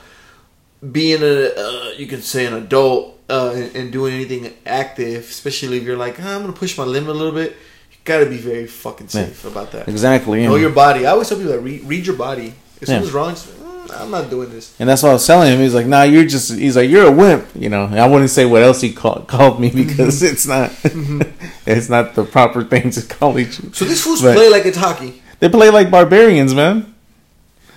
[0.91, 1.54] being a.
[1.56, 5.98] Uh, you can say an adult uh, and, and doing anything active, especially if you're
[5.98, 7.52] like, "Ah, I'm gonna push my limit a little bit.
[7.91, 9.88] You gotta be very fucking safe about that.
[9.88, 10.43] Exactly.
[10.43, 11.06] Know and- your body.
[11.06, 12.54] I always tell people that read, read your body.
[12.82, 12.95] If Yeah.
[12.95, 14.74] something's wrong, mm, I'm not doing this.
[14.80, 15.60] And that's what I was telling him.
[15.60, 17.86] He's like, "Nah, you're just." He's like, "You're a wimp," you know.
[17.86, 20.71] And I wouldn't say what else he called called me because it's not,
[21.65, 23.60] it's not the proper thing to call each.
[23.74, 25.21] So these fools But- play like it's hockey.
[25.39, 26.94] They play like barbarians, man.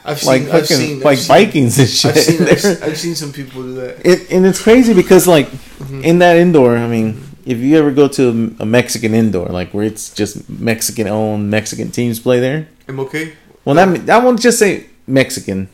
[0.09, 0.29] I've seen.
[0.29, 0.97] Like I've fucking, seen.
[0.99, 2.17] I've like seen- Vikings and shit.
[2.17, 4.05] I've seen, I've, I've seen some people do that.
[4.07, 6.03] it, and it's crazy because like Mm-hmm.
[6.03, 8.23] in that indoor, I mean, if you ever go to
[8.59, 12.67] a, a Mexican indoor, like where it's just Mexican owned Mexican teams play there.
[12.89, 13.35] I'm okay?
[13.65, 15.69] Well, that that one just say Mexican,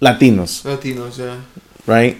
[0.00, 1.40] Latinos, Latinos, yeah.
[1.86, 2.18] right?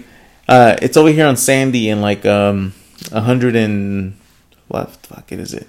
[0.49, 2.73] Uh, it's over here on Sandy and like um,
[3.11, 4.17] a hundred and
[4.67, 5.67] what the fuck it is it?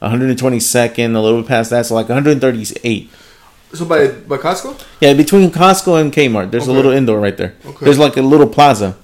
[0.00, 3.10] 122nd, a little bit past that, so like 138.
[3.74, 4.80] So by by Costco?
[5.00, 6.72] Yeah, between Costco and Kmart, there's Okay.
[6.72, 7.54] a little indoor right there.
[7.66, 7.84] Okay.
[7.84, 8.96] There's like a little plaza.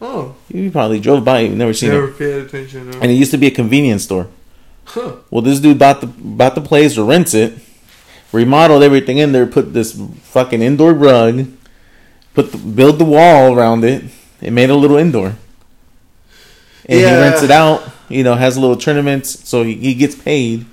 [0.00, 2.18] Oh, You probably drove by, you've never seen never it.
[2.18, 2.90] paid attention.
[2.90, 2.98] No.
[3.00, 4.26] And it used to be a convenience store.
[4.84, 5.12] Huh.
[5.30, 7.54] Well, this dude bought the bought the place to rent it,
[8.32, 9.98] remodeled everything in there, put this
[10.34, 11.46] fucking indoor rug,
[12.34, 14.04] put the, build the wall around it,
[14.42, 15.34] and made a little indoor.
[16.88, 17.10] And Yeah.
[17.16, 17.82] he rents it out.
[18.08, 20.64] You know, has little tournaments, so he, he gets paid.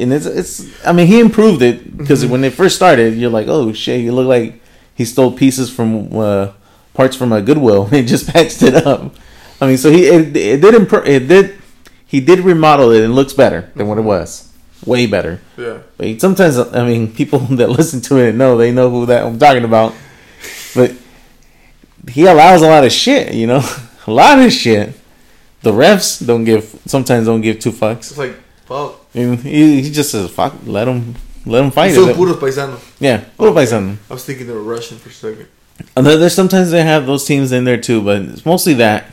[0.00, 0.86] And it's it's.
[0.86, 2.32] I mean, he improved it because Mm-hmm.
[2.32, 4.60] when they first started, you're like, oh shit, you look like
[4.94, 6.52] he stole pieces from uh,
[6.94, 9.14] parts from a Goodwill and just patched it up.
[9.60, 11.06] I mean, so he it, it did improve.
[11.06, 11.58] It did.
[12.06, 14.52] He did remodel it and it looks better than what it was.
[14.86, 15.40] Way better.
[15.56, 15.78] Yeah.
[15.96, 19.38] But sometimes, I mean, people that listen to it know they know who that I'm
[19.38, 19.94] talking about.
[20.74, 20.92] But
[22.08, 23.62] he allows a lot of shit, you know,
[24.06, 24.92] a lot of shit.
[25.62, 28.10] The refs don't give sometimes don't give two fucks.
[28.10, 29.14] It's like fuck.
[29.14, 31.14] Mean, he, he just says fuck, let him
[31.46, 32.16] let him fight So it.
[32.16, 32.80] puros paisanos.
[33.00, 33.96] Yeah, puro paisano.
[34.10, 35.46] I was thinking they were Russian for a second.
[35.80, 38.74] Uh, and then there's sometimes they have those teams in there too, but it's mostly
[38.74, 39.06] that.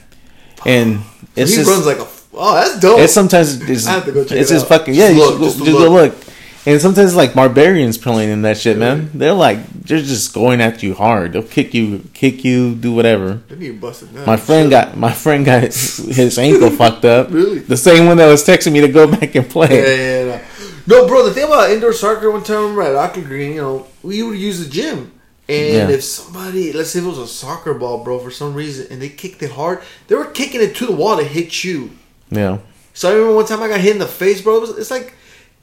[0.66, 1.02] And
[1.36, 2.08] it's he just runs like a.
[2.34, 3.00] Oh, that's dope.
[3.00, 4.80] it's sometimes it's, I have to go check it's it just out.
[4.80, 5.08] fucking yeah.
[5.12, 6.14] Just you look, just just go look.
[6.14, 6.31] look.
[6.66, 9.10] And sometimes like barbarians playing in that shit, man.
[9.16, 11.34] They're like they're just going at you hard.
[11.34, 13.42] They'll kick you, kick you, do whatever.
[13.50, 14.14] They need busted.
[14.14, 17.32] My friend got my friend got his, his ankle fucked up.
[17.32, 17.60] Really?
[17.60, 19.70] The same one that was texting me to go back and play.
[19.70, 20.46] Yeah, yeah, yeah.
[20.86, 21.26] No, bro.
[21.26, 24.38] The thing about indoor soccer, one time remember at Ockley Green, you know, we would
[24.38, 25.12] use the gym,
[25.50, 25.90] and Yeah.
[25.90, 29.10] if somebody, let's say it was a soccer ball, bro, for some reason, and they
[29.10, 31.92] kicked it hard, they were kicking it to the wall to hit you.
[32.30, 32.60] Yeah.
[32.94, 34.58] So I remember one time I got hit in the face, bro.
[34.58, 35.14] It was, it's like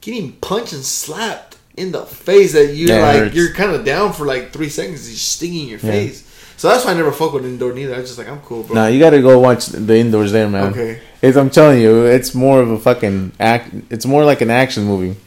[0.01, 4.13] getting punched and slapped in the face that you yeah, like you're kind of down
[4.13, 5.07] for like three seconds.
[5.09, 5.91] It's stinging your Yeah.
[5.91, 6.25] face.
[6.57, 7.95] So that's why I never fuck with indoor neither.
[7.95, 8.75] I was just like I'm cool, bro.
[8.75, 10.71] Nah, you got to go watch the indoors there, man.
[10.73, 10.99] Okay.
[11.21, 13.73] It's, I'm telling you, it's more of a fucking act.
[13.89, 15.17] It's more like an action movie.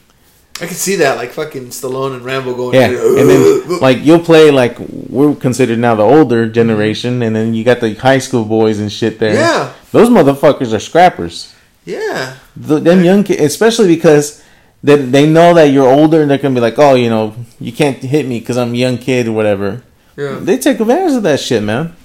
[0.61, 2.75] I can see that like fucking Stallone and Rambo going.
[2.75, 3.19] Yeah, it.
[3.19, 7.63] and then like you'll play like we're considered now the older generation, and then you
[7.63, 9.33] got the high school boys and shit there.
[9.33, 9.73] Yeah.
[9.91, 11.51] those motherfuckers are scrappers.
[11.85, 14.43] yeah, The, them young kids, especially because
[14.83, 17.71] they they know that you're older, and they're gonna be like, oh, you know, you
[17.71, 19.81] can't hit me because I'm a young kid or whatever.
[20.17, 21.95] yeah, They take advantage of that shit, man.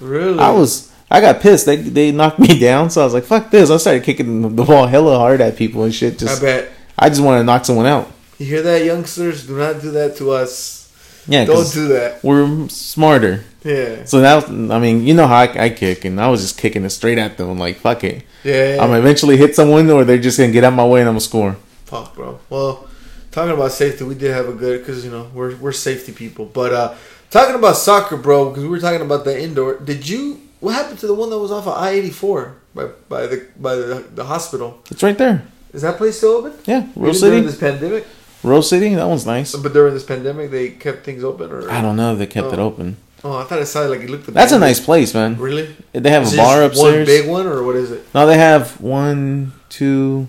[0.00, 0.38] really.
[0.38, 0.92] I was.
[1.10, 1.66] I got pissed.
[1.66, 4.64] They they knocked me down, so I was like, "Fuck this!" I started kicking the
[4.64, 6.14] ball hella hard at people and shit.
[6.14, 8.10] I Just bet I just want to knock someone out.
[8.38, 9.46] you hear that, youngsters.
[9.46, 10.82] Do not do that to us.
[11.28, 12.22] Yeah, don't do that.
[12.22, 13.44] we're smarter.
[13.64, 14.38] Yeah, So now,
[14.72, 17.18] I mean, you know how I, I kick, and I was just kicking it straight
[17.18, 18.22] at them, like fuck it.
[18.44, 18.78] yeah.
[18.80, 21.14] I'm gonna eventually hit someone, or they're just gonna get out my way and I'm
[21.14, 21.56] gonna score.
[21.86, 22.38] Fuck, bro.
[22.50, 22.86] Well,
[23.32, 26.44] talking about safety, we did have a good because you know we're we're safety people.
[26.46, 26.94] But uh
[27.30, 29.76] talking about soccer, bro, because we were talking about the indoor.
[29.78, 30.40] Did you?
[30.60, 33.46] What happened to the one that was off of I eighty four by by the
[33.56, 34.82] by the, the hospital?
[34.90, 35.42] It's right there.
[35.72, 36.52] Is that place still open?
[36.64, 37.46] Yeah, Even Rose during City.
[37.46, 38.06] this pandemic.
[38.42, 38.94] Rose City.
[38.94, 39.54] That one's nice.
[39.54, 42.58] But during this pandemic, they kept things open, or I don't know they kept it
[42.58, 42.66] Oh.
[42.66, 42.96] open.
[43.24, 44.26] Oh, I thought it sounded like it looked.
[44.32, 45.36] That's a nice place, man.
[45.38, 45.74] Really?
[45.92, 47.06] They have Is a bar just One upstairs.
[47.08, 48.02] big one, or what is it?
[48.14, 50.28] No, they have one, two.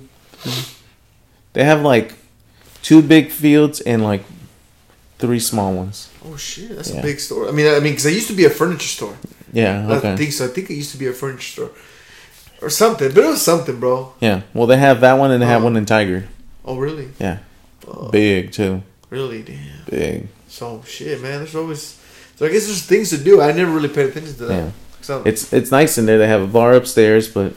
[1.58, 2.14] They have like
[2.84, 4.22] two big fields and like
[5.18, 6.08] three small ones.
[6.24, 7.00] Oh shit, that's Yeah.
[7.00, 7.50] a big store.
[7.50, 9.16] I mean, I mean, because I used to be a furniture store.
[9.52, 9.88] Yeah.
[9.98, 10.14] okay.
[10.14, 10.46] I think so.
[10.46, 11.72] I think it used to be a furniture store
[12.62, 14.14] or something, but it was something, bro.
[14.20, 14.42] Yeah.
[14.54, 15.66] Well, they have that one and they have Oh.
[15.66, 16.26] one in Tigard.
[16.64, 17.08] Oh really?
[17.20, 17.40] Yeah.
[17.88, 18.84] Oh, Big too.
[19.10, 19.42] really?
[19.42, 19.86] Damn.
[19.90, 20.28] Big.
[20.48, 21.40] So shit, man.
[21.40, 21.98] There's always.
[22.36, 23.42] So I guess there's things to do.
[23.42, 24.74] I never really paid attention to that.
[25.10, 25.22] Yeah.
[25.26, 26.20] It's it's nice in there.
[26.20, 27.54] They have a bar upstairs, but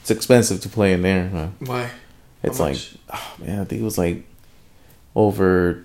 [0.00, 1.28] it's expensive to play in there.
[1.28, 1.48] huh?
[1.60, 1.90] why?
[2.44, 2.78] It's like,
[3.12, 4.24] oh man, I think it was like
[5.14, 5.84] over,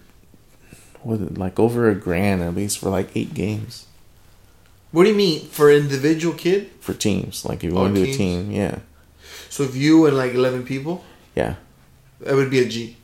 [1.03, 3.85] was it, like over a grand at least for like eight games
[4.91, 6.69] What do you mean for individual kid?
[6.79, 7.45] for teams.
[7.45, 8.79] Like if you Oh, want to do a team, yeah,
[9.49, 11.03] So if you and like eleven people,
[11.35, 11.55] yeah,
[12.21, 12.97] that would be a G,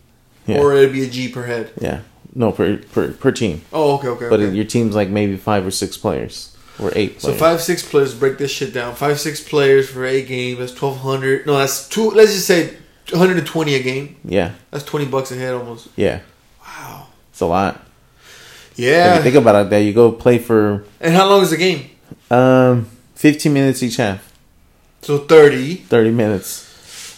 [0.47, 1.71] yeah, or it'd be a G per head.
[1.79, 2.01] yeah.
[2.37, 3.61] No, per per per team.
[3.71, 4.27] Oh, okay, okay.
[4.29, 4.53] But okay.
[4.53, 7.21] your team's like maybe five or six players or eight.
[7.21, 8.93] So five six players break this shit down.
[8.95, 10.59] Five six players for eight games.
[10.59, 11.45] That's twelve hundred.
[11.45, 12.09] No, that's two.
[12.11, 12.75] Let's just say
[13.11, 14.15] one hundred and twenty a game.
[14.25, 15.87] Yeah, That's twenty bucks a head almost.
[15.95, 16.21] yeah,
[16.61, 17.07] Wow.
[17.31, 17.81] it's a lot.
[18.75, 19.21] Yeah.
[19.21, 21.89] think about it, that you go play for and how long is the game?
[22.31, 24.33] um fifteen minutes each half,
[25.01, 25.75] So thirty.
[25.75, 26.63] thirty minutes.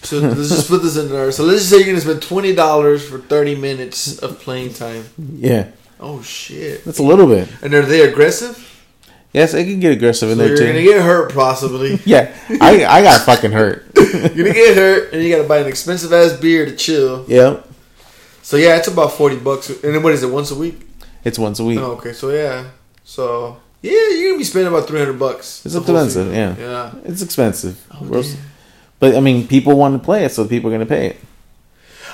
[0.03, 1.31] So let's just put this in there.
[1.31, 5.05] So let's just say you're gonna spend twenty dollars for thirty minutes of playing time.
[5.17, 5.69] Yeah,
[5.99, 6.85] Oh shit.
[6.85, 7.49] that's a little bit.
[7.63, 8.63] And are they aggressive?
[9.37, 10.67] Yes, it can get aggressive in So there you're too.
[10.67, 11.99] gonna get hurt possibly.
[12.05, 13.85] yeah, I I got fucking hurt.
[13.95, 17.23] you're gonna get hurt, and you gotta buy an expensive ass beer to chill.
[17.27, 17.65] Yep,
[18.41, 19.69] So yeah, it's about forty bucks.
[19.69, 20.31] And then what is it?
[20.31, 20.77] Once a week?
[21.23, 21.79] it's once a week.
[21.79, 22.13] Oh, okay.
[22.13, 22.65] So yeah.
[23.03, 25.65] So yeah, you're gonna be spending about three hundred bucks.
[25.65, 26.55] It's expensive, yeah.
[26.57, 26.91] Yeah.
[27.05, 28.23] It's expensive, Oh,
[28.99, 31.17] but I mean, people want to play it, so people are gonna pay it.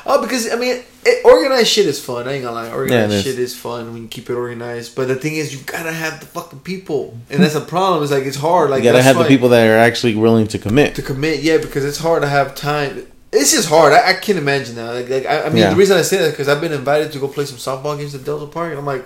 [0.06, 2.28] Oh, because I mean, it, organized shit is fun.
[2.28, 3.24] I ain't gonna lie, organized Yeah, is.
[3.24, 4.96] shit is fun when you keep it organized.
[4.96, 8.04] But the thing is, you gotta have the fucking people, and that's the problem.
[8.04, 8.70] It's like it's hard.
[8.70, 10.96] Like you gotta have the people that are actually willing to commit.
[10.96, 11.42] to commit.
[11.42, 13.08] Yeah, because it's hard to have time.
[13.32, 13.94] It's just hard.
[13.94, 14.92] I, I can't imagine that.
[14.94, 15.70] Like, like I, I mean, Yeah.
[15.72, 18.14] the reason I say that because I've been invited to go play some softball games
[18.14, 19.06] at Delta Park, and I'm like,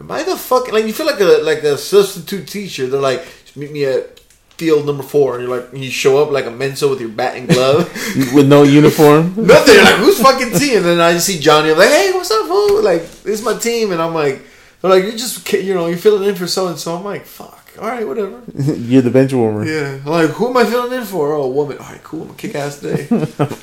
[0.00, 0.84] am I the fucking like?
[0.86, 2.88] You feel like a like a substitute teacher.
[2.88, 4.21] They're like, "Just meet me at
[4.56, 7.36] field number four, and you're like, you show up like a Mensa with your bat
[7.36, 7.92] and glove.
[8.34, 9.34] with no uniform.
[9.36, 9.74] Nothing.
[9.74, 10.78] You're like, who's fucking team?
[10.78, 11.70] And then I just see Johnny.
[11.70, 12.82] I'm like, hey, what's up, fool?
[12.82, 13.92] Like, this is my team.
[13.92, 14.42] And I'm like,
[14.80, 16.96] they're like, you're just, you know, you're filling in for so and so.
[16.96, 17.58] I'm like, fuck.
[17.80, 18.42] All right, whatever.
[18.54, 19.64] You're the bench warmer.
[19.64, 19.94] Yeah.
[20.04, 21.32] I'm like, who am I filling in for?
[21.32, 21.78] Oh, a woman.
[21.78, 22.24] All right, cool.
[22.24, 23.06] I'm a kick ass day.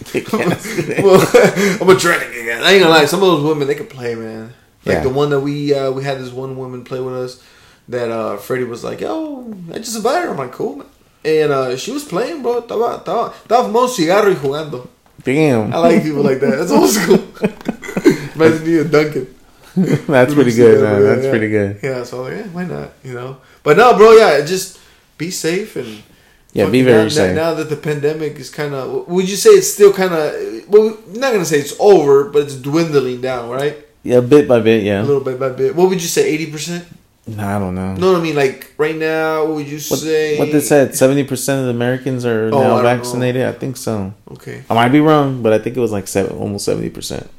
[0.05, 0.65] Kick ass.
[1.03, 1.21] well,
[1.79, 2.63] I'm a try to kick ass.
[2.63, 3.05] I ain't gonna lie.
[3.05, 4.53] Some of those women, they can play, man.
[4.83, 5.03] Like Yeah.
[5.03, 7.43] the one that we uh, we had this one woman play with us.
[7.89, 10.31] That uh, Freddie was like, yo, I just invited her.
[10.31, 10.87] I'm like, cool, man.
[11.25, 12.61] And uh, she was playing, bro.
[12.61, 14.87] Estaba, estaba, estaba fumando cigarro y jugando.
[15.23, 16.55] Damn, I like people like that.
[16.57, 17.17] That's old school.
[18.35, 19.35] Imagine you a Duncan.
[20.07, 20.81] that's pretty good.
[20.81, 21.03] Man.
[21.03, 21.29] That's Yeah.
[21.31, 21.79] pretty good.
[21.83, 22.91] Yeah, so like, yeah, why not?
[23.03, 24.11] You know, but no, bro.
[24.13, 24.79] Yeah, just
[25.17, 26.03] be safe and
[26.53, 27.35] Yeah, be very now, safe.
[27.35, 30.31] Now that the pandemic is kind of, would you say it's still kind of?
[30.69, 33.77] Well, I'm not gonna say it's over, but it's dwindling down, right?
[34.03, 34.83] Yeah, bit by bit.
[34.83, 35.75] Yeah, a little bit by bit.
[35.75, 36.29] What would you say?
[36.29, 36.85] Eighty percent?
[37.37, 37.95] I don't know.
[37.95, 39.45] No, I mean like right now.
[39.45, 40.37] What would you What, say?
[40.39, 40.95] what they said?
[40.95, 42.81] Seventy percent of the Americans are Oh, now know.
[42.83, 43.43] vaccinated.
[43.45, 44.13] I think so.
[44.31, 44.63] Okay.
[44.69, 47.29] I might be wrong, but I think it was like seven, almost seventy percent.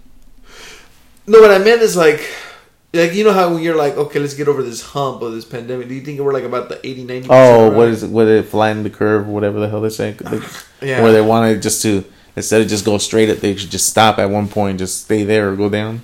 [1.27, 2.29] No, what I meant is like,
[2.93, 5.45] like you know how when you're like, okay, let's get over this hump of this
[5.45, 5.89] pandemic.
[5.89, 8.11] Do you think we're like about the 80, 90 Oh, what is it?
[8.11, 10.13] What it flatten the curve, or whatever the hell they say?
[10.13, 10.41] They-
[10.83, 11.03] Yeah.
[11.03, 12.05] Where they wanted just to
[12.37, 15.25] instead of just go straight up, they should just stop at one point, just stay
[15.25, 16.01] there or go down.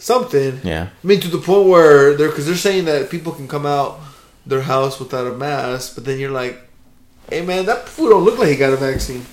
[0.00, 0.60] Something?
[0.64, 0.88] Yeah.
[1.02, 4.00] I mean, to the point where they're because they're saying that people can come out
[4.46, 6.58] their house without a mask, but then you're like,
[7.28, 9.24] hey man, that fool don't look like he got a vaccine.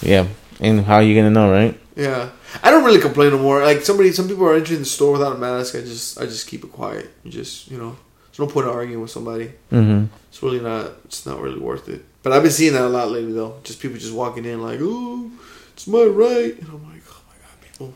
[0.00, 0.28] Yeah.
[0.60, 1.78] And how are you gonna know, right?
[1.96, 2.30] Yeah,
[2.62, 3.62] I don't really complain no more.
[3.62, 5.74] Like somebody, some people are entering the store without a mask.
[5.74, 7.10] I just, I just keep it quiet.
[7.24, 9.52] You just, you know, there's no point in arguing with somebody.
[9.72, 10.06] Mm-hmm.
[10.28, 10.92] It's really not.
[11.06, 12.04] It's not really worth it.
[12.22, 13.60] But I've been seeing that a lot lately, though.
[13.64, 15.30] Just people just walking in like, "Oh,
[15.72, 17.94] it's my right," and I'm like, "Oh my god, people."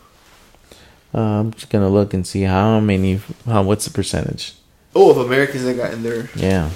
[1.14, 3.20] Uh, I'm just gonna look and see how many.
[3.46, 4.54] How what's the percentage?
[4.94, 6.28] Oh, of Americans that got in there.
[6.34, 6.70] Yeah.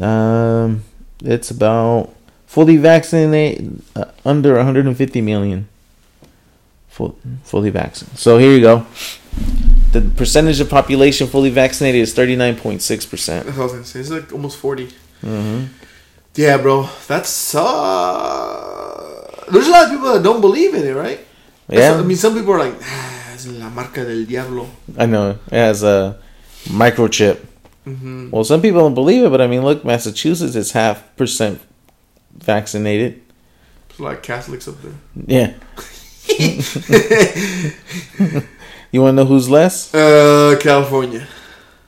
[0.00, 0.84] Um,
[1.24, 2.14] it's about
[2.46, 5.68] fully vaccinated uh, under 150 million.
[6.88, 8.18] Full, fully vaccinated.
[8.18, 8.86] So here you go.
[9.92, 13.46] The percentage of population fully vaccinated is 39.6 percent.
[13.46, 14.00] That's what I was gonna say.
[14.00, 14.88] It's like almost forty.
[15.22, 15.66] Mm-hmm.
[16.34, 16.88] Yeah, bro.
[17.06, 21.20] That's uh There's a lot of people that don't believe in it, right?
[21.68, 24.68] Yeah, what- I mean, some people are like, ah, es la marca del diablo.
[24.96, 26.16] I know it has a
[26.68, 27.38] microchip.
[27.84, 31.60] hmm Well, some people don't believe it, but I mean, look, Massachusetts is half percent
[32.36, 33.20] vaccinated.
[33.88, 34.94] There's a lot of Catholics up there.
[35.26, 35.52] Yeah.
[38.90, 39.94] You want to know who's less?
[39.94, 41.26] Uh, California.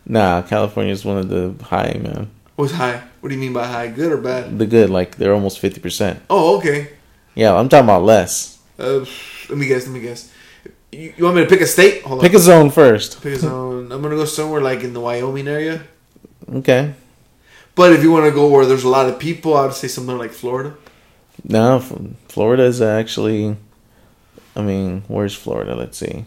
[0.04, 2.30] Nah, California is one of the high, man.
[2.56, 3.00] What's high?
[3.20, 3.88] What do you mean by high?
[3.88, 4.58] Good or bad?
[4.58, 6.20] The good, like they're almost fifty percent.
[6.28, 6.90] Oh, okay.
[7.34, 8.58] Yeah, I'm talking about less.
[8.78, 9.06] Uh,
[9.50, 9.86] let me guess.
[9.86, 10.32] Let me guess.
[10.92, 12.02] You, you want me to pick a state?
[12.02, 12.36] Hold Pick on.
[12.36, 13.22] a zone first.
[13.22, 13.92] Pick a zone.
[13.92, 15.82] I'm gonna go somewhere like in the Wyoming area.
[16.52, 16.94] Okay.
[17.74, 19.88] But if you want to go where there's a lot of people, I would say
[19.88, 20.74] somewhere like Florida.
[21.44, 21.80] No,
[22.28, 23.56] Florida is actually.
[24.56, 25.74] I mean, where's Florida?
[25.76, 26.26] Let's see.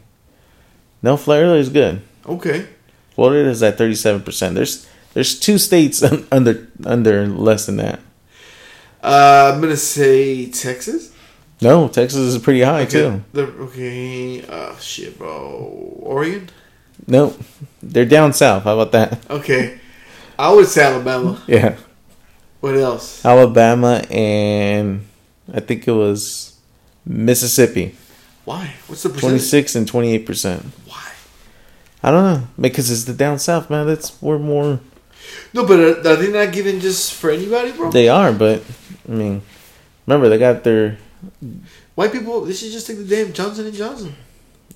[1.02, 2.02] No, Florida is good.
[2.26, 2.66] Okay.
[3.14, 4.56] Florida is at thirty-seven percent.
[4.56, 8.00] There's There's two states under under less than that.
[9.04, 11.13] Uh, I'm gonna say Texas.
[11.64, 12.92] No, Texas is pretty high Okay.
[12.92, 13.24] too.
[13.34, 14.46] The, okay.
[14.48, 15.98] Oh shit, bro.
[16.02, 16.50] Oregon.
[17.08, 17.36] No,
[17.82, 18.64] they're down south.
[18.64, 19.30] How about that?
[19.30, 19.80] Okay.
[20.38, 21.42] I would say Alabama.
[21.48, 21.76] Yeah,
[22.60, 23.24] What else?
[23.26, 25.06] Alabama and
[25.54, 26.58] I think it was
[27.06, 27.96] Mississippi.
[28.46, 28.74] Why?
[28.88, 29.42] What's the Twenty percentage?
[29.44, 30.64] six and twenty eight percent.
[30.86, 31.12] Why?
[32.02, 33.88] I don't know because it's the down south, man.
[33.88, 34.80] That's we're more.
[35.54, 37.92] No, but are they not giving just for anybody, bro?
[37.92, 38.62] They are, but
[39.08, 39.42] I mean,
[40.06, 40.98] remember they got their
[41.96, 44.16] White people, they should just take the damn Johnson and Johnson.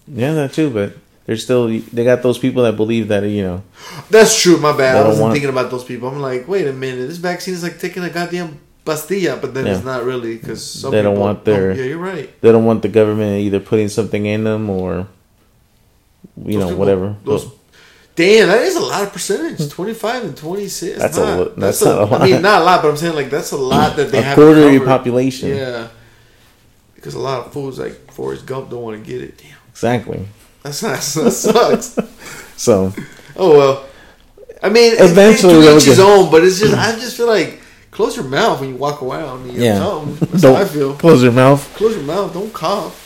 [0.07, 0.93] yeah that too, but
[1.25, 3.63] they're still they got those people that believe that you know
[4.09, 4.57] That's true.
[4.57, 4.95] My bad.
[4.97, 6.07] I wasn't want- thinking about those people.
[6.09, 7.07] I'm like, wait a minute.
[7.07, 9.75] This vaccine is like taking a goddamn pastilla, but then Yeah.
[9.75, 12.29] it's not really because They don't want their- yeah, you're right.
[12.41, 15.07] they don't want the government either putting something in them or
[16.37, 17.15] you Those know people- whatever.
[17.25, 17.47] Those,
[18.15, 19.57] damn, that is a lot of percentage.
[19.59, 19.67] Hmm.
[19.67, 20.97] Twenty five and twenty six.
[20.99, 22.21] That's a that's not a lot.
[22.21, 24.37] I mean, not a lot, but I'm saying like that's a lot that they have.
[24.37, 25.49] a quarter of your population.
[25.49, 25.87] Yeah,
[26.97, 29.37] because a lot of fools like Forrest Gump don't want to get it.
[29.37, 30.27] Damn, Exactly.
[30.63, 31.97] that's not that sucks.
[32.57, 32.91] So
[33.37, 33.85] oh well.
[34.63, 36.29] I mean, Eventually they'll each his own.
[36.31, 39.45] But it's just, I just feel like close your mouth when you walk around.
[39.53, 39.77] You Yeah.
[39.79, 40.95] know, that's don't how I feel.
[40.95, 41.61] close your mouth.
[41.75, 42.33] Close your mouth.
[42.33, 43.03] Don't cough.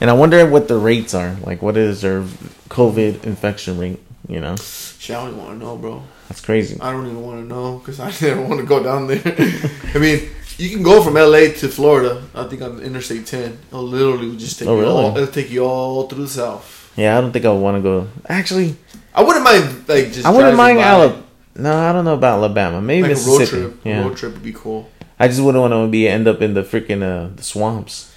[0.00, 1.36] And I wonder what the rates are.
[1.42, 2.22] Like, what is their
[2.68, 3.98] COVID infection rate?
[4.28, 6.02] You know, Shit, I don't even want to know, bro.
[6.28, 6.78] that's crazy.
[6.80, 9.22] I don't even want to know because I never want to go down there.
[9.94, 10.28] I mean,
[10.58, 12.22] you can go from LA to Florida.
[12.34, 13.58] I think on Interstate 10.
[13.68, 14.92] It'll literally just take Oh, you really?
[15.04, 15.16] all.
[15.16, 16.92] It'll take you all through the south.
[16.96, 18.08] Yeah, I don't think I want to go.
[18.28, 18.76] Actually,
[19.14, 20.24] I wouldn't mind like just.
[20.26, 20.78] I wouldn't mind.
[20.78, 21.22] Alabama.
[21.58, 22.80] No, I don't know about Alabama.
[22.82, 23.62] Maybe Like a road Mississippi.
[23.62, 23.80] trip.
[23.84, 24.88] Yeah, A road trip would be cool.
[25.18, 28.12] I just wouldn't want to be end up in the freaking uh, the swamps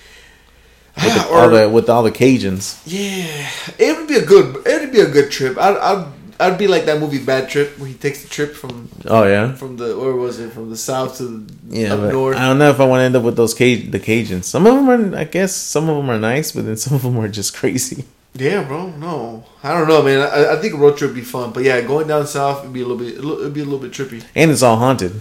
[0.97, 2.81] with, the, Or- all the with all the Cajuns.
[2.85, 4.65] Yeah, it would be a good.
[4.65, 5.57] It would be a good trip.
[5.57, 6.05] I'd, I'd,
[6.39, 9.53] I'd be like that movie Bad Trip where he takes the trip from Oh yeah,
[9.55, 11.93] from the where was it from the south to the yeah.
[11.93, 12.37] up north.
[12.37, 14.45] I don't know if I want to end up with those Caj- the Cajuns.
[14.45, 17.03] Some of them are, I guess, some of them are nice, but then some of
[17.03, 18.05] them are just crazy.
[18.35, 18.89] Yeah, bro.
[18.91, 20.21] No, I don't know, man.
[20.21, 22.73] I, I think a road trip would be fun, but yeah, going down south would
[22.73, 23.17] be a little bit.
[23.17, 24.23] It'd be a little bit trippy.
[24.35, 25.19] And it's all haunted.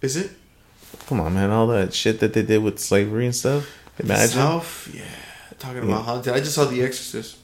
[0.00, 0.30] Is it?
[1.06, 1.50] Come on, man!
[1.50, 3.68] All that shit that they did with slavery and stuff.
[3.98, 4.28] Imagine.
[4.28, 5.04] South, yeah.
[5.58, 6.34] Talking about haunted.
[6.34, 7.38] I just saw The Exorcist.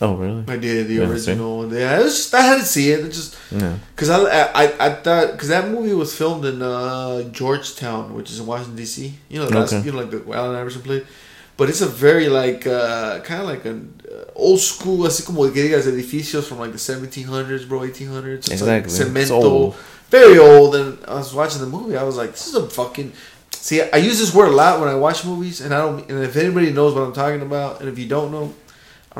[0.00, 0.44] Oh really?
[0.48, 1.72] I did the Yeah, original.
[1.72, 3.00] Yeah, it was just I had to see it.
[3.00, 3.76] It just Yeah.
[3.94, 4.18] because I,
[4.52, 8.76] I I thought because that movie was filmed in uh, Georgetown, which is in Washington
[8.76, 9.14] D.C.
[9.28, 9.84] You know, that's Okay.
[9.86, 11.06] you know like the Allen Iverson played.
[11.56, 15.50] But it's a very like uh, kind of like an uh, old school, así como
[15.50, 18.34] que digas edificios from like the 1700s, bro, 1800s.
[18.34, 18.92] It's Exactly.
[18.92, 19.76] Like cemento, old.
[20.10, 20.74] very old.
[20.74, 21.96] And I was watching the movie.
[21.98, 23.12] I was like, this is a fucking.
[23.52, 26.08] See, I use this word a lot when I watch movies, and I don't.
[26.10, 28.54] And if anybody knows what I'm talking about, and if you don't know,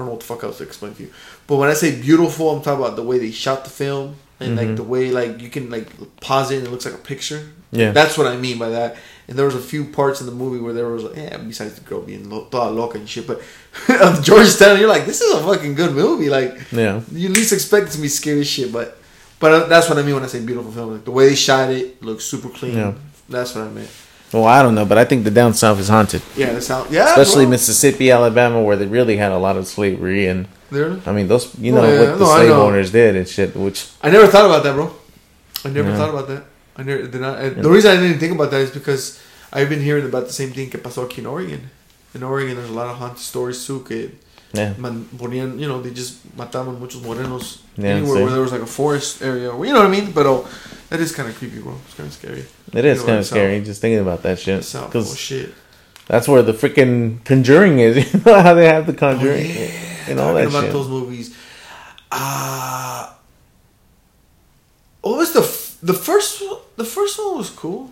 [0.01, 1.11] don't know what the fuck else to explain to you.
[1.47, 4.57] But when I say beautiful, I'm talking about the way they shot the film and
[4.57, 4.77] like Mhm.
[4.77, 5.87] the way like you can like
[6.21, 7.43] pause it and it looks like a picture.
[7.73, 7.93] Yeah.
[7.93, 8.97] That's what I mean by that.
[9.29, 11.75] And there was a few parts in the movie where there was like, yeah, besides
[11.75, 13.41] the girl being lo- loca and shit, but
[14.01, 16.29] of Georgetown, you're like, this is a fucking good movie.
[16.29, 17.01] Like, Yeah.
[17.13, 18.97] you least expect it to be scary shit, but
[19.39, 20.93] but uh, that's what I mean when I say beautiful film.
[20.93, 22.77] Like the way they shot it looks super clean.
[22.77, 22.93] Yeah.
[23.29, 23.89] That's what I meant.
[24.33, 26.91] Well, I don't know, but I think the down south is haunted, Yeah, the sound.
[26.91, 27.51] Yeah, especially bro.
[27.51, 31.01] Mississippi, Alabama, where they really had a lot of slavery, and There.
[31.05, 33.57] I mean those, you Oh, know, yeah, what the no, slave owners did and shit.
[33.57, 34.95] Which I never thought about that, bro.
[35.65, 35.97] I never Yeah.
[35.99, 36.45] thought about that.
[36.77, 37.41] I never did not.
[37.41, 39.19] and The reason I didn't think about that is because
[39.53, 41.69] I've been hearing about the same thing que pasó aquí in Oregon.
[42.15, 43.81] In Oregon, there's a lot of haunted stories too.
[43.83, 44.13] Que
[44.53, 48.53] yeah, man, ponían, you know, they just mataban muchos morenos Yeah, anywhere where there was
[48.53, 49.51] like a forest area.
[49.51, 50.13] You know what I mean?
[50.13, 50.47] But oh,
[50.91, 51.77] that is kind of creepy, bro.
[51.87, 52.45] It's kind of scary.
[52.73, 55.55] it is kind of scary just thinking about that shit South, oh because shit.
[56.07, 57.97] that's where the freaking Conjuring is.
[58.15, 59.71] You know how they have the Conjuring Oh, yeah.
[60.09, 60.73] and all Talking that about shit.
[60.73, 61.37] those movies.
[62.13, 63.13] Uh,
[65.03, 66.59] what was the f- the first one?
[66.77, 67.91] The first one was cool.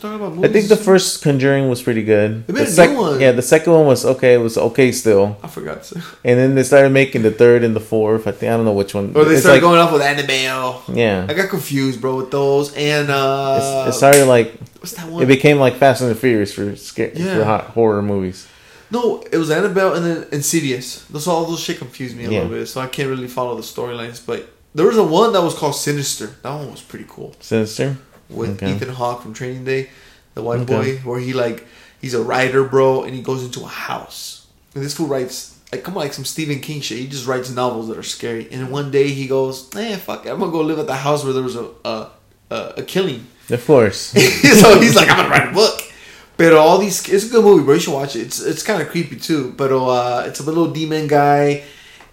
[0.00, 2.46] Talk about I think the first Conjuring was pretty good.
[2.46, 3.20] They made The a sec- new one.
[3.20, 4.34] Yeah, the second one was okay.
[4.34, 5.84] It was okay still, I forgot.
[5.84, 6.02] To.
[6.22, 8.26] and then they started making the third and the fourth.
[8.26, 9.12] I think I don't know which one.
[9.16, 10.82] Or they It's started like- going off with Annabelle.
[10.92, 12.74] Yeah, I got confused, bro, with those.
[12.74, 15.22] And uh, it started like what's that one?
[15.22, 17.36] it became like Fast and the Furious for scare Yeah.
[17.38, 18.46] for hot horror movies.
[18.90, 21.04] no, it was Annabelle and then Insidious.
[21.04, 22.42] Those all those shit confused me a Yeah.
[22.42, 24.20] little bit, so I can't really follow the storylines.
[24.26, 26.26] But there was a one that was called Sinister.
[26.42, 27.96] That one was pretty cool Sinister.
[28.30, 28.74] With Okay.
[28.74, 29.90] Ethan Hawke from Training Day,
[30.34, 30.74] the white Okay.
[30.74, 31.66] boy, where he like
[32.00, 34.46] he's a writer, bro, and he goes into a house.
[34.74, 36.98] And this fool writes like come on, like some Stephen King shit.
[36.98, 38.48] He just writes novels that are scary.
[38.50, 41.24] And one day he goes, "Eh, fuck, it, I'm gonna go live at the house
[41.24, 42.08] where there was a a,
[42.50, 43.96] a, a killing." Of course.
[44.60, 45.80] so he's like, I'm gonna write a book.
[46.36, 47.74] But all these, it's a good movie, bro.
[47.74, 48.20] You should watch it.
[48.22, 49.52] It's it's kind of creepy too.
[49.56, 51.64] But uh, it's a little demon guy,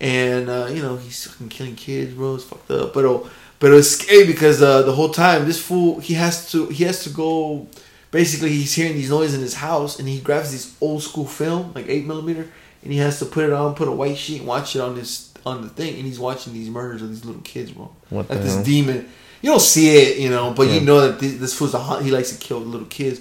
[0.01, 2.36] and uh, you know he's fucking killing kids, bro.
[2.36, 2.93] It's fucked up.
[2.93, 6.51] But oh, But it was scary because uh, the whole time this fool he has
[6.51, 7.67] to he has to go.
[8.09, 11.73] Basically, he's hearing these noises in his house, and he grabs this old school film,
[11.75, 12.47] like eight millimeter,
[12.83, 14.95] and he has to put it on, put a white sheet, and watch it on
[14.95, 17.89] this on the thing, and he's watching these murders of these little kids, bro.
[18.09, 18.63] What like this hell?
[18.63, 19.09] demon.
[19.41, 20.75] You don't see it, you know, but Yeah.
[20.75, 22.03] you know that this, this fool's a hunt.
[22.05, 23.19] He likes to kill little kids.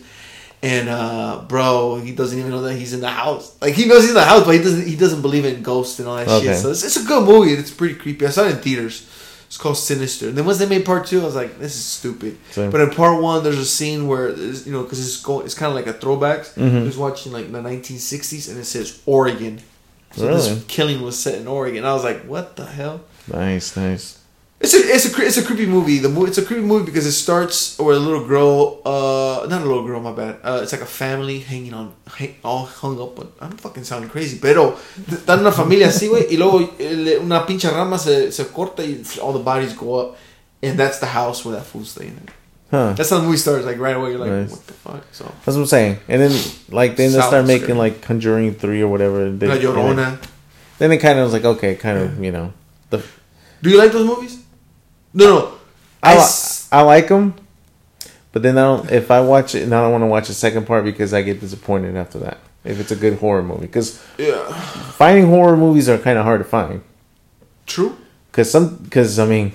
[0.62, 3.54] And uh, bro, he doesn't even know that he's in the house.
[3.60, 4.86] Like he knows he's in the house, but he doesn't.
[4.86, 6.46] He doesn't believe in ghosts and all that Okay.
[6.46, 6.56] shit.
[6.58, 7.52] So it's, it's a good movie.
[7.52, 8.26] It's pretty creepy.
[8.26, 9.10] I saw it in theaters.
[9.46, 10.28] It's called Sinister.
[10.28, 12.36] And then once they made part two, I was like, this is stupid.
[12.50, 12.70] Same.
[12.70, 15.70] But in part one, there's a scene where you know because it's going, it's kind
[15.70, 16.40] of like a throwback.
[16.56, 16.80] Mhm.
[16.80, 19.60] He was watching like the 1960s, and it says Oregon.
[20.16, 20.40] So Really?
[20.40, 21.84] this killing was set in Oregon.
[21.84, 23.00] I was like, what the hell?
[23.32, 24.18] Nice, nice.
[24.58, 25.98] It's a it's a it's a creepy movie.
[25.98, 29.60] The movie it's a creepy movie because it starts where a little girl, uh, not
[29.60, 30.38] a little girl, my bad.
[30.42, 33.18] Uh, it's like a family hanging on, hang, all hung up.
[33.18, 34.76] On, I'm fucking sounding crazy, pero
[35.10, 39.04] están una familia así, güey, y luego eh, una pinche rama se, se corta y
[39.22, 40.16] all the bodies go up,
[40.62, 42.16] and that's the house where that fool's staying.
[42.16, 42.28] in.
[42.70, 42.94] Huh.
[42.94, 43.66] That's how the movie starts.
[43.66, 44.50] Like right away, you're like, Nice.
[44.50, 45.04] what the fuck?
[45.12, 45.98] So That's what I'm saying.
[46.08, 46.32] And then
[46.70, 47.78] like then they start making scary.
[47.78, 49.30] like Conjuring three or whatever.
[49.30, 50.18] They, La Llorona.
[50.78, 52.52] Then it kind of was like okay, kind of you know.
[52.90, 53.04] The
[53.62, 54.42] Do you like those movies?
[55.16, 55.58] No, no.
[56.02, 56.12] I,
[56.70, 57.34] I li- like them,
[58.32, 58.90] but then I don't.
[58.92, 61.22] If I watch it, and I don't want to watch the second part because I
[61.22, 62.38] get disappointed after that.
[62.64, 64.52] If it's a good horror movie, because yeah,
[64.92, 66.82] finding horror movies are kind of hard to find.
[67.66, 67.96] true.
[68.30, 69.52] Because some, because I mean,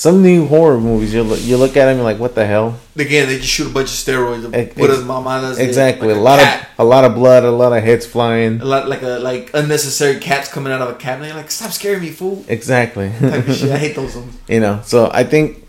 [0.00, 2.80] some new horror movies you look you look at them you're like, what the hell?
[2.96, 4.50] Again, they just shoot a bunch of steroids.
[4.54, 5.58] Ex- Put ex- as mamadas.
[5.58, 6.62] Exactly, like a lot cat.
[6.78, 8.62] of a lot of blood, a lot of heads flying.
[8.62, 11.26] a lot like a like unnecessary cats coming out of a cabinet.
[11.26, 12.42] You're like, stop scaring me, fool.
[12.48, 13.10] Exactly.
[13.20, 13.70] Type of shit.
[13.70, 14.38] I hate those ones.
[14.48, 15.68] you know, so I think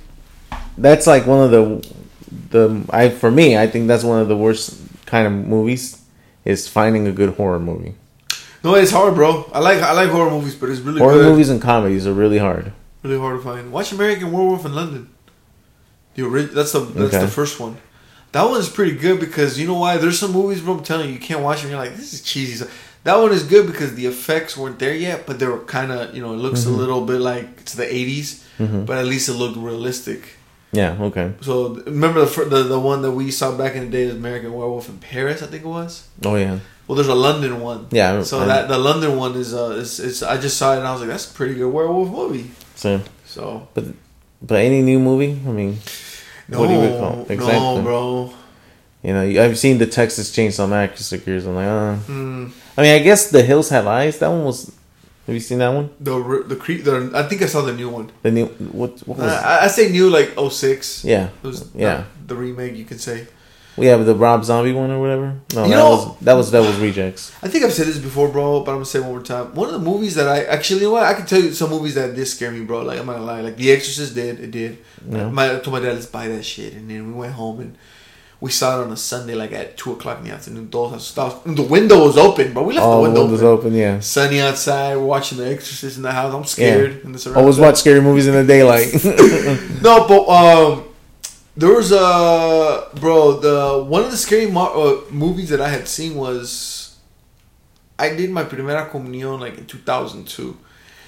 [0.77, 1.93] that's like one of the
[2.51, 6.01] the I for me I think that's one of the worst kind of movies
[6.45, 7.95] is finding a good horror movie.
[8.63, 9.51] No, it's hard, bro.
[9.51, 11.11] I like I like horror movies, but it's really hard.
[11.11, 11.31] Horror good.
[11.31, 12.71] movies and comedies are really hard.
[13.03, 13.71] Really hard to find.
[13.71, 15.09] Watch American Werewolf in London.
[16.15, 17.19] The ori- that's the that's Okay.
[17.25, 17.77] the first one.
[18.33, 19.97] That one's pretty good because you know why?
[19.97, 20.75] There's some movies, bro.
[20.77, 21.71] I'm telling you, you can't watch them.
[21.71, 22.55] You're like, this is cheesy.
[22.55, 22.67] So
[23.03, 26.15] that one is good because the effects weren't there yet, but they were kind of
[26.15, 26.73] you know it looks Mm-hmm.
[26.73, 28.43] a little bit like it's the 80s,
[28.85, 30.37] but at least it looked realistic.
[30.73, 30.95] Yeah.
[31.01, 31.33] Okay.
[31.41, 34.53] So remember the, the the one that we saw back in the day, is American
[34.53, 36.07] Werewolf in Paris, I think it was.
[36.23, 36.59] Oh yeah.
[36.87, 37.87] Well, there's a London one.
[37.91, 38.23] Yeah.
[38.23, 40.87] So I- that the London one is uh, is, is I just saw it and
[40.87, 42.51] I was like, that's a pretty good werewolf movie.
[42.81, 43.85] So, So but
[44.41, 45.33] but any new movie?
[45.47, 45.77] I mean,
[46.49, 47.15] no, What do you recall?
[47.17, 47.81] no, Exactly.
[47.83, 48.33] bro.
[49.03, 51.45] you know, I've seen the Texas Chainsaw Massacres.
[51.45, 51.95] I'm like, uh.
[52.09, 54.17] Mm, I mean, I guess the Hills Have Eyes.
[54.19, 54.71] That one was.
[55.27, 55.87] Have you seen that one?
[55.99, 56.13] the
[56.47, 58.09] the cre- the I think I saw the new one.
[58.23, 58.91] The new what?
[59.07, 59.29] What was?
[59.31, 61.05] I, I say new like 06.
[61.05, 61.29] yeah.
[61.43, 62.05] It was Yeah.
[62.25, 63.27] the, the remake you could say.
[63.77, 65.33] We have the Rob Zombie one or whatever.
[65.55, 67.31] No, You that know- was that was that was rejects.
[67.41, 69.55] I think I've said this before, bro, but I'm gonna say it one more time.
[69.55, 71.03] One of the movies that I actually, you know what?
[71.03, 72.81] I can tell you some movies that did scare me, bro.
[72.81, 73.41] Like I'm not gonna lie.
[73.41, 74.39] Like The Exorcist did.
[74.41, 74.77] It did.
[75.09, 75.29] Yeah.
[75.29, 77.77] My, I told my dad let's buy that shit, and then we went home and
[78.41, 80.69] we saw it on a Sunday, like at two o'clock in the afternoon.
[80.69, 81.45] Those stopped.
[81.55, 83.67] The window was open, but we left Oh, the the window open.
[83.69, 83.73] open.
[83.75, 83.99] Yeah.
[83.99, 84.97] Sunny outside.
[84.97, 86.33] We're watching The Exorcist in the house.
[86.33, 87.05] I'm scared.
[87.05, 88.91] And it's around Always watch scary movies in the daylight.
[89.81, 90.83] No, but um,
[91.55, 93.39] there was a bro.
[93.39, 96.97] The one of the scary mo- uh, movies that I had seen was
[97.99, 100.57] I did my primera comunión like in two thousand two.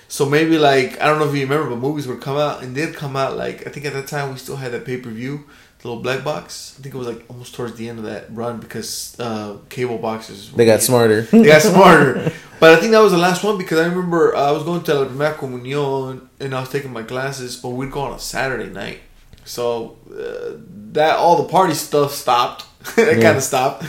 [0.08, 2.76] So maybe like I don't know if you remember, but movies would come out and
[2.76, 5.10] they'd come out like I think at that time we still had that pay per
[5.10, 5.46] view,
[5.80, 6.76] the little black box.
[6.78, 9.98] I think it was like almost towards the end of that run because uh, cable
[9.98, 10.52] boxes.
[10.56, 11.22] they got smarter.
[11.22, 12.32] They got smarter.
[12.60, 14.84] But I think that was the last one because I remember uh, I was going
[14.84, 18.20] to La Primera Comunión and I was taking my classes, but we'd go on a
[18.20, 19.00] Saturday night.
[19.46, 20.58] So uh,
[20.94, 22.66] that all the party stuff stopped.
[22.98, 23.24] it Yeah.
[23.24, 23.86] kind of stopped.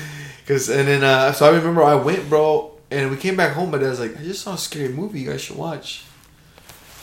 [0.46, 3.70] Cause and then uh, so I remember I went, bro, and we came back home.
[3.70, 5.20] My dad's like, I just saw a scary movie.
[5.20, 6.04] You guys should watch.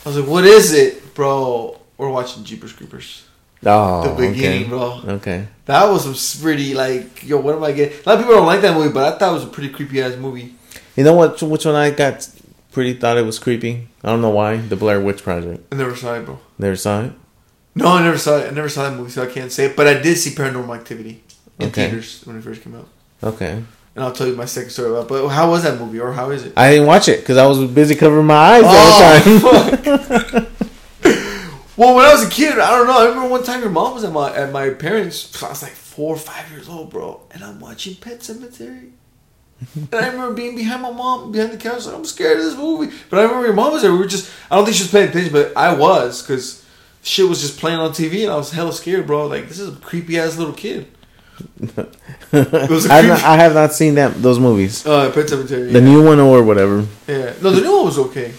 [0.06, 1.80] I was like, What is it, bro?
[1.98, 3.26] We're watching Jeepers Creepers.
[3.64, 4.70] Oh, The beginning, okay.
[4.70, 5.02] bro.
[5.18, 5.48] Okay.
[5.66, 7.94] That was pretty like, yo, what am I getting?
[8.06, 9.70] A lot of people don't like that movie, but I thought it was a pretty
[9.70, 10.56] creepy ass movie.
[10.96, 11.40] You know what?
[11.44, 12.28] Which one I got
[12.72, 13.88] pretty thought it was creepy.
[14.04, 14.58] I don't know why.
[14.58, 15.72] The Blair Witch Project.
[15.72, 16.40] I never saw it, bro.
[16.58, 17.12] Never saw it.
[17.76, 18.48] No, I never saw it.
[18.48, 19.76] I never saw that movie, so I can't say it.
[19.78, 21.24] But I did see Paranormal Activity
[21.60, 21.88] in Okay.
[21.90, 22.88] theaters when it first came out,
[23.24, 23.64] Okay.
[23.96, 25.08] and I'll tell you my second story about.
[25.08, 26.54] But how was that movie, or how is it?
[26.58, 30.48] I didn't watch it because I was busy covering my eyes all Oh, the time.
[31.78, 33.00] Well, when I was a kid, I don't know.
[33.00, 35.42] I remember one time your mom was at my at my parents.
[35.42, 38.92] I was like four or five years old, bro, and I'm watching Pet Sematary.
[39.76, 42.56] and I remember being behind my mom, behind the couch, like I'm scared of this
[42.58, 42.94] movie.
[43.10, 43.92] But I remember your mom was there.
[43.94, 46.61] We were just—I don't think she was paying attention, but I was because
[47.04, 49.28] shit was just playing on TV, and I was hella scared, bro.
[49.28, 50.88] Like this is a creepy ass little kid.
[52.34, 53.08] It was creepy.
[53.08, 54.86] not, I have not seen that those movies.
[54.86, 55.72] uh, Pet Sematary.
[55.74, 55.92] The Yeah.
[55.92, 56.86] new one or whatever.
[57.08, 57.34] yeah.
[57.42, 58.32] No, the new one was okay.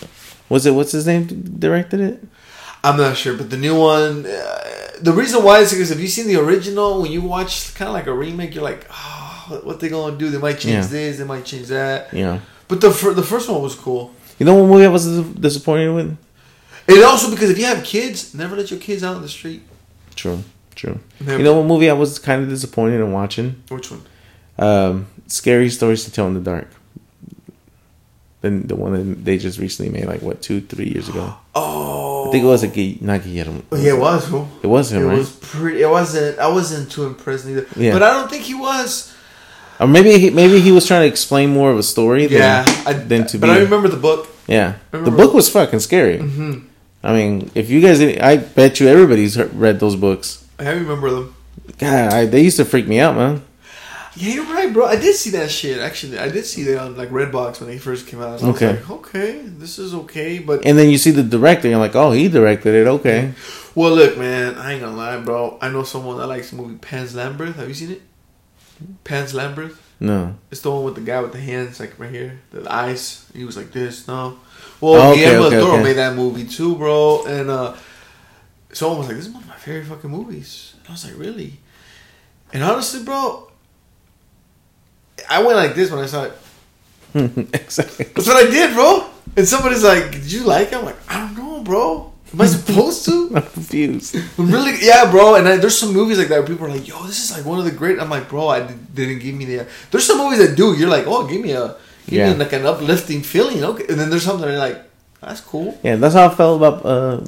[0.48, 0.72] Was it?
[0.72, 1.26] What's his name?
[1.58, 2.24] Directed it?
[2.84, 4.64] I'm not sure, but the new one, uh,
[5.00, 7.94] the reason why is because if you seen the original, when you watch kind of
[7.94, 10.30] like a remake, you're like, oh, what they gonna do?
[10.30, 10.86] They might change Yeah.
[10.96, 12.12] this, they might change that.
[12.12, 12.40] Know.
[12.68, 14.10] But the fir- the first one was cool.
[14.38, 15.04] You know what movie I was
[15.48, 16.16] disappointed with?
[16.89, 19.62] And also because if you have kids, never let your kids out on the street.
[20.14, 20.43] True,
[20.74, 20.99] true.
[21.20, 21.39] Never.
[21.39, 23.62] You know what movie I was kind of disappointed in watching?
[23.68, 24.03] Which one?
[24.59, 26.68] Um, Scary Stories to Tell in the Dark.
[28.41, 31.35] Then the one that they just recently made, like what, two, three years ago.
[31.55, 33.62] Oh, I think it was a Gu- not Guillermo.
[33.72, 34.33] Yeah, it was.
[34.62, 35.18] It was him, it right?
[35.18, 35.83] was pretty.
[35.83, 36.39] It wasn't.
[36.39, 37.66] I wasn't too impressed either.
[37.76, 37.93] Yeah.
[37.93, 39.12] But I don't think he was.
[39.78, 42.26] Or maybe he, maybe he was trying to explain more of a story.
[42.28, 43.53] Than, Yeah, I, than to but be.
[43.53, 44.28] I remember the book.
[44.47, 46.18] yeah, I the book was fucking scary.
[46.20, 46.61] hmm
[47.03, 50.46] I mean, if you guys, I bet you everybody's read those books.
[50.59, 51.34] I remember them.
[51.78, 53.42] God, I, they used to freak me out, man.
[54.14, 54.84] Yeah, you're right, bro.
[54.86, 55.78] I did see that shit.
[55.78, 58.28] Actually, I did see that on like Redbox when they first came out.
[58.28, 58.72] I was Okay.
[58.76, 62.12] like, okay, this is okay, but And then you see the director, you're like, oh,
[62.12, 62.86] he directed it.
[62.86, 63.32] Okay.
[63.74, 65.57] well, look, man, I ain't gonna lie, bro.
[65.62, 67.57] I know someone that likes the movie Pan's Labyrinth.
[67.57, 68.03] Have you seen it?
[69.05, 69.80] Pan's Labyrinth.
[69.98, 70.34] No.
[70.50, 73.24] It's the one with the guy with the hands like right here, the eyes.
[73.34, 74.07] He was like this.
[74.09, 74.38] No.
[74.83, 75.83] Well, Oh, okay, Guillermo okay, Toro okay.
[75.85, 77.24] made that movie too, bro.
[77.24, 77.74] And uh,
[78.72, 81.16] someone was like, "This is one of my favorite fucking movies." And I was like,
[81.18, 81.53] "Really?"
[82.53, 83.49] And honestly, bro,
[85.30, 86.33] I went like this when I saw it.
[87.55, 88.07] exactly.
[88.07, 89.07] That's what I did, bro.
[89.37, 92.12] And somebody's like, "Did you like it?" I'm like, "I don't know, bro.
[92.35, 94.16] Am I supposed to?" I'm confused.
[94.39, 95.37] I'm really, yeah, bro.
[95.37, 97.45] And I, there's some movies like that where people are like, "Yo, this is like
[97.47, 100.18] one of the great." I'm like, "Bro, I did, didn't give me the." There's some
[100.18, 100.74] movies that do.
[100.76, 101.76] You're like, "Oh, give me a,
[102.07, 102.32] give Yeah.
[102.32, 104.82] like an uplifting feeling." Okay, and then there's something like,
[105.20, 107.20] "That's cool." Yeah, that's how I felt about uh,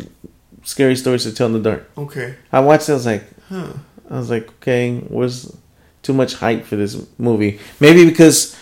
[0.64, 1.90] Scary Stories to Tell in the Dark.
[1.98, 3.72] Okay, I watched it, I was like, huh?
[4.10, 5.56] I was like, okay, was
[6.02, 7.58] too much hype for this movie?
[7.80, 8.54] Maybe because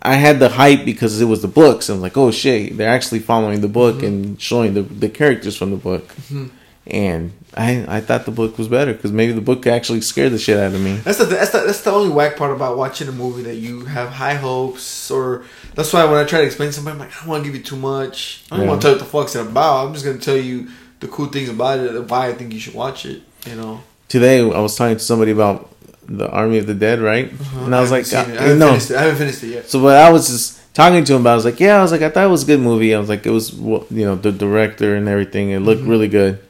[0.00, 1.88] I had the hype because it was the books.
[1.88, 5.08] And I was like, oh shit, they're actually following the book and showing the, the
[5.10, 6.08] characters from the book.
[6.30, 6.50] Mhm.
[6.90, 10.38] And I I thought the book was better because maybe the book actually scared the
[10.38, 10.96] shit out of me.
[10.96, 13.84] That's the that's the that's the only whack part about watching a movie that you
[13.84, 15.44] have high hopes or.
[15.74, 17.48] That's why when I try to explain to somebody, I'm like, I don't want to
[17.50, 18.42] give you too much.
[18.50, 18.70] I don't Yeah.
[18.70, 19.86] want to tell you what the fuck's it about.
[19.86, 20.68] I'm just gonna tell you
[21.00, 23.22] the cool things about it, and why I think you should watch it.
[23.46, 23.80] You know.
[24.08, 25.70] Today I was talking to somebody about
[26.08, 27.30] the Army of the Dead, right?
[27.56, 28.38] And I was like, haven't.
[28.38, 28.74] I uh, no.
[28.74, 28.90] it.
[28.92, 29.68] I haven't finished it yet.
[29.68, 31.92] So what I was just talking to him about, I was like, yeah, I was
[31.92, 32.94] like, I thought it was a good movie.
[32.94, 35.50] I was like, it was, you know, the director and everything.
[35.50, 36.40] It looked really good.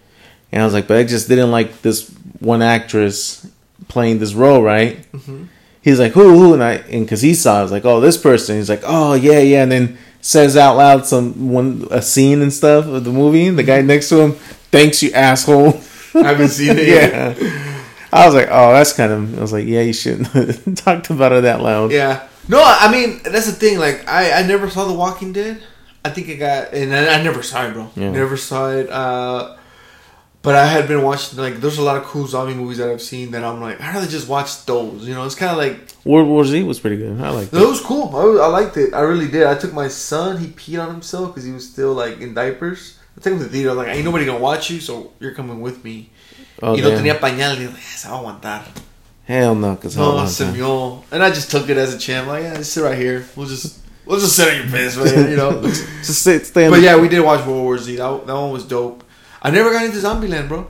[0.53, 2.09] And I was like, but I just didn't like this
[2.41, 3.47] one actress
[3.89, 5.05] playing this role, right?
[5.83, 6.55] He's like, who, who?
[6.55, 8.57] And I, and cause he saw, I was like, oh, this person.
[8.57, 9.63] He's like, oh, yeah, yeah.
[9.63, 13.47] And then says out loud some, one, a scene and stuff of the movie.
[13.47, 15.81] And The guy next to him, thanks you asshole.
[16.15, 17.39] I haven't seen it yet.
[17.39, 17.85] yeah.
[18.11, 21.33] I was like, oh, that's kind of, I was like, yeah, you shouldn't talked about
[21.33, 21.93] it that loud.
[21.93, 22.27] Yeah.
[22.49, 23.79] No, I mean that's the thing.
[23.79, 25.63] Like I, I never saw The Walking Dead.
[26.03, 27.91] I think I got, and I, I never saw it, bro.
[27.95, 28.11] Yeah.
[28.11, 28.89] Never saw it.
[28.89, 29.57] Uh,
[30.43, 33.03] but I had been watching like there's a lot of cool zombie movies that I've
[33.03, 35.07] seen that I'm like I'd rather just watch those.
[35.07, 37.21] You know, it's kind of like World War Z was pretty good.
[37.21, 37.67] I liked it it.
[37.67, 38.15] was cool.
[38.15, 38.95] I, I liked it.
[38.95, 39.45] I really did.
[39.47, 40.39] I took my son.
[40.39, 42.99] He peed on himself because he was still like in diapers.
[43.17, 43.75] I took him to the theater.
[43.75, 46.11] Like, ain't nobody gonna watch you, so you're coming with me.
[46.63, 46.99] Oh, y no damn.
[47.05, 47.59] tenía pañal.
[47.59, 48.63] Y "Eh, se va a aguantar.
[49.25, 50.15] Hell no, because No,
[50.55, 51.03] mió.
[51.11, 52.29] And I just took it as a champ.
[52.29, 53.27] Like, yeah, just sit right here.
[53.37, 55.31] We'll just, we'll just sit on your piss, man.
[55.31, 55.63] You know.
[56.03, 56.71] just sit, stay.
[56.71, 57.97] but yeah, we did watch World War Z.
[57.97, 59.05] That, that one was dope.
[59.43, 60.67] I never got into Zombieland, bro.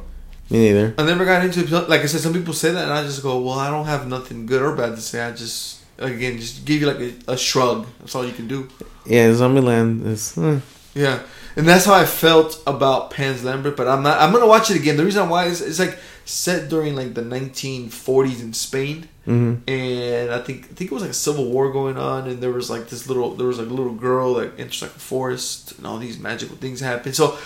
[0.50, 0.94] me neither.
[0.98, 1.88] I never got into it.
[1.88, 4.06] Like I said, some people say that, and I just go, well, I don't have
[4.08, 5.22] nothing good or bad to say.
[5.22, 7.86] I just, again, just give you like a, a shrug.
[8.00, 8.68] That's all you can do.
[9.06, 10.36] Yeah, Zombieland is.
[10.38, 10.60] eh.
[10.94, 11.20] Yeah,
[11.56, 13.76] and that's how I felt about Pan's Lambert.
[13.76, 14.20] But I'm not.
[14.20, 14.96] I'm gonna watch it again.
[14.96, 19.60] The reason why is it's like set during like the 1940s in Spain, Mhm.
[19.68, 22.50] and I think I think it was like a civil war going on, and there
[22.50, 25.72] was like this little there was like a little girl that enters like a forest,
[25.78, 27.12] and all these magical things happen.
[27.12, 27.38] So.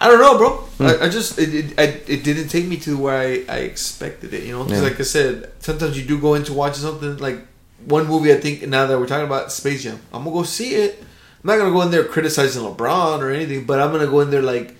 [0.00, 0.50] I don't know, bro.
[0.78, 0.86] Hmm.
[0.86, 4.34] I, I just it it, I, it didn't take me to where I, I expected
[4.34, 4.44] it.
[4.44, 4.88] You know, because Yeah.
[4.88, 7.38] like I said, sometimes you do go into watching something like
[7.86, 8.32] one movie.
[8.32, 10.98] I think now that we're talking about Space Jam, I'm gonna go see it.
[11.42, 14.30] I'm not gonna go in there criticizing LeBron or anything, but I'm gonna go in
[14.30, 14.74] there like,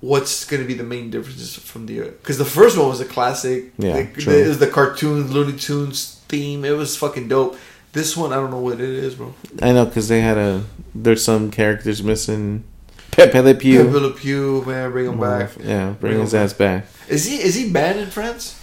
[0.00, 3.72] what's gonna be the main differences from the because the first one was a classic.
[3.78, 4.32] Yeah, Like, true.
[4.32, 6.64] it was the cartoon Looney Tunes theme.
[6.64, 7.56] It was fucking dope.
[7.92, 9.34] This one, I don't know what it is, bro.
[9.62, 10.64] I know because they had a.
[10.94, 12.64] There's some characters missing.
[13.32, 13.84] Pepe Le Pew.
[13.84, 15.50] Pepe Le Pew, man, bring him back.
[15.62, 16.86] Yeah, bring Bring his ass back.
[17.08, 18.54] Is he is he banned in France?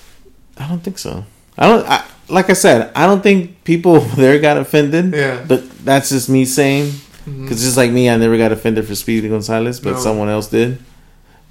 [0.58, 1.26] I don't think so.
[1.58, 1.86] I don't.
[1.88, 5.14] I, like I said, I don't think people there got offended.
[5.14, 5.44] Yeah.
[5.48, 6.86] But that's just me saying.
[6.88, 7.44] Mm-hmm.
[7.44, 10.00] Because just like me, I never got offended for Speedy Gonzales, but No.
[10.00, 10.78] someone else did.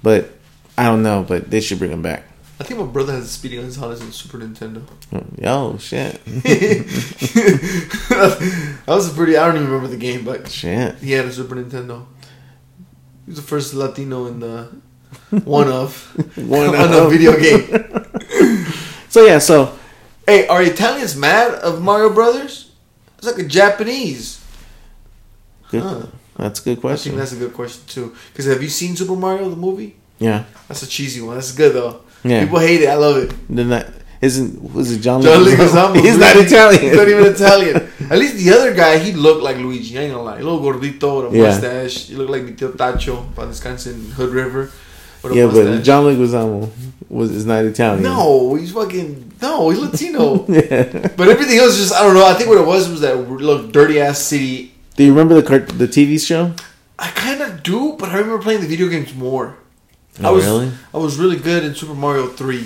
[0.01, 0.29] But
[0.77, 1.23] I don't know.
[1.27, 2.23] But they should bring him back.
[2.57, 4.81] I think my brother has Speedy Gonzales in Super Nintendo.
[5.11, 6.23] Oh, yo, shit,
[8.05, 9.35] that was a pretty.
[9.37, 10.95] I don't even remember the game, but shit.
[10.99, 12.05] he had a Super Nintendo.
[13.25, 14.67] He was the first Latino in the
[15.43, 15.91] One of.
[16.47, 17.11] One on a of.
[17.11, 17.65] video game.
[19.09, 19.77] So yeah, so
[20.27, 22.71] Hey, are Italians mad of Mario Brothers?
[23.17, 24.43] It's like a Japanese.
[25.71, 26.05] good, Huh.
[26.37, 27.15] that's a good I think question.
[27.17, 28.15] that's a good question too.
[28.31, 29.95] Because have you seen Super Mario the movie?
[30.19, 31.35] Yeah, That's a cheesy one.
[31.35, 32.01] That's good though.
[32.25, 32.43] Yeah.
[32.43, 32.87] People hate it.
[32.89, 33.33] I love it.
[33.49, 33.93] then that
[34.25, 35.95] isn't was it John, John Leguizamo?
[36.05, 36.81] He's not Italian.
[36.81, 37.75] He's not even Italian.
[38.11, 39.97] At least the other guy, he looked like Luigi.
[39.97, 40.39] I ain't gonna lie.
[40.39, 41.43] A little gordito with a Yeah.
[41.49, 42.07] mustache.
[42.09, 44.69] He looked like Mitio Tacho from Wisconsin Hood River.
[45.31, 45.81] Yeah, but.
[45.81, 46.69] John Leguizamo
[47.09, 48.03] was is not Italian.
[48.03, 49.69] No, he's fucking no.
[49.71, 50.45] He's Latino.
[50.49, 50.83] Yeah.
[51.17, 52.25] but everything else, is just I don't know.
[52.25, 54.73] I think what it was was that little dirty ass city.
[54.95, 56.53] Do you remember the cart- the TV show?
[56.99, 59.57] I kind of do, but I remember playing the video games more.
[60.23, 60.71] I Oh, was really?
[60.93, 62.65] I was really good in Super Mario Three.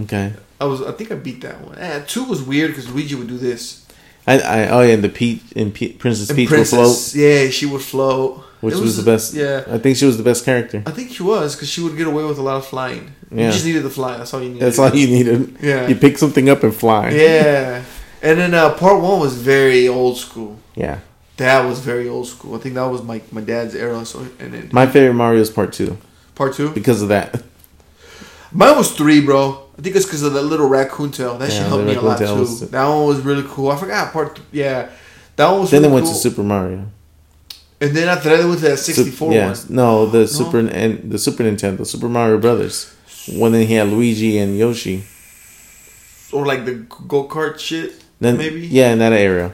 [0.00, 0.32] Okay.
[0.60, 1.78] I was I think I beat that one.
[1.78, 3.86] Eh, two was weird because Luigi would do this.
[4.26, 7.48] I, I oh yeah, and the Peach and Pe- Princess And Peach will float, yeah,
[7.48, 8.44] she would float.
[8.60, 9.32] which It was, the best.
[9.34, 10.82] Yeah, I think she was the best character.
[10.86, 13.14] I think she was because she would get away with a lot of flying.
[13.30, 14.18] You just needed the fly.
[14.18, 14.62] That's all you needed.
[14.62, 15.56] That's all you needed.
[15.62, 15.88] Yeah.
[15.88, 17.10] You pick something up and fly.
[17.10, 17.82] Yeah,
[18.22, 20.58] and then uh, part one was very old school.
[20.74, 20.98] Yeah.
[21.38, 22.54] That was very old school.
[22.54, 24.04] I think that was my my dad's era.
[24.04, 25.96] So and then My favorite Mario is part two
[26.34, 26.70] part two.
[26.70, 27.42] because of that.
[28.52, 29.69] Mine was three, bro.
[29.80, 31.38] I think it's because of the little raccoon tail.
[31.38, 32.34] That Yeah, helped the me a lot too.
[32.36, 33.70] was- that one was really cool.
[33.70, 34.36] I forgot part.
[34.36, 34.88] Th- yeah,
[35.36, 35.70] that one was.
[35.70, 36.14] then really they went cool.
[36.14, 36.86] to Super Mario.
[37.80, 39.46] And then after that, they went to that sixty Sup- yeah.
[39.46, 39.56] one.
[39.70, 42.92] No, the Super and the Super Nintendo, Super Mario Brothers.
[43.32, 45.04] When then he had Luigi and Yoshi.
[46.32, 46.74] or like the
[47.08, 47.94] go kart shit.
[48.20, 49.52] Then maybe yeah, in that area.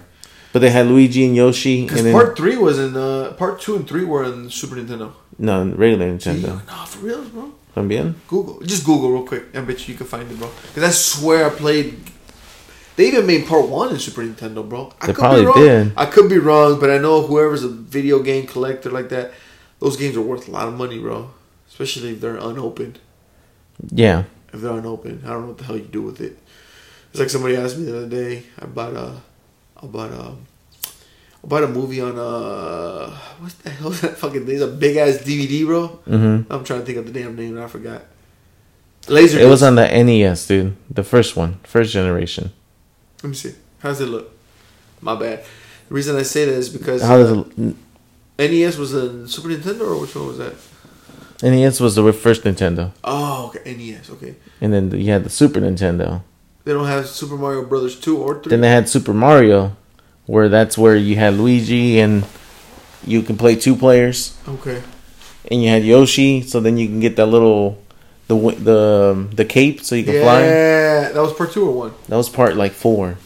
[0.52, 3.76] But they had Luigi and Yoshi, Because then part three was in uh, part two
[3.76, 5.12] and three were in Super Nintendo.
[5.38, 6.66] no regular Gee, Nintendo.
[6.66, 7.52] No, for real, bro.
[7.76, 8.14] También.
[8.26, 9.54] Google, just Google real quick.
[9.54, 10.50] I bet you you can find it, bro.
[10.68, 11.94] Because I swear I played.
[12.96, 14.94] They even made part one in Super Nintendo, bro.
[15.00, 15.58] I They could probably be wrong.
[15.58, 15.92] did.
[15.98, 19.32] I could be wrong, but I know whoever's a video game collector like that,
[19.80, 21.30] those games are worth a lot of money, bro.
[21.68, 22.98] Especially if they're unopened.
[23.90, 24.24] Yeah.
[24.54, 26.38] If they're unopened, I don't know what the hell you do with it.
[27.10, 28.44] It's like somebody asked me the other day.
[28.58, 29.20] I bought a,
[29.82, 30.32] I bought a,
[31.44, 34.54] I bought a movie on uh, what the hell is that fucking thing?
[34.56, 35.86] It's a big ass DVD, bro.
[35.86, 38.02] hmm I'm trying to think of the damn name and I forgot.
[39.08, 39.38] Laser.
[39.38, 40.76] It was on the NES, dude.
[40.90, 42.52] The first one, first generation.
[43.22, 43.54] Let me see.
[43.78, 44.32] How does it look?
[45.00, 45.44] My bad.
[45.88, 47.76] The reason I say that is because How does it,
[48.38, 50.54] NES was a Super Nintendo or which one was that?
[51.42, 53.76] NES was the first Nintendo, Oh, okay.
[53.76, 54.10] NES.
[54.10, 54.34] Okay.
[54.60, 56.22] and then you had the Super Nintendo.
[56.64, 58.50] They don't have Super Mario Brothers two or three.
[58.50, 59.76] Then they had Super Mario,
[60.26, 62.24] where that's where you had Luigi and
[63.04, 64.82] you can play two players, okay.
[65.50, 66.42] and you had Yoshi.
[66.42, 67.82] So then you can get that little
[68.28, 70.42] the the um, the cape, so you can fly.
[70.42, 71.94] Yeah, that was part two or one.
[72.08, 73.18] That was part like four.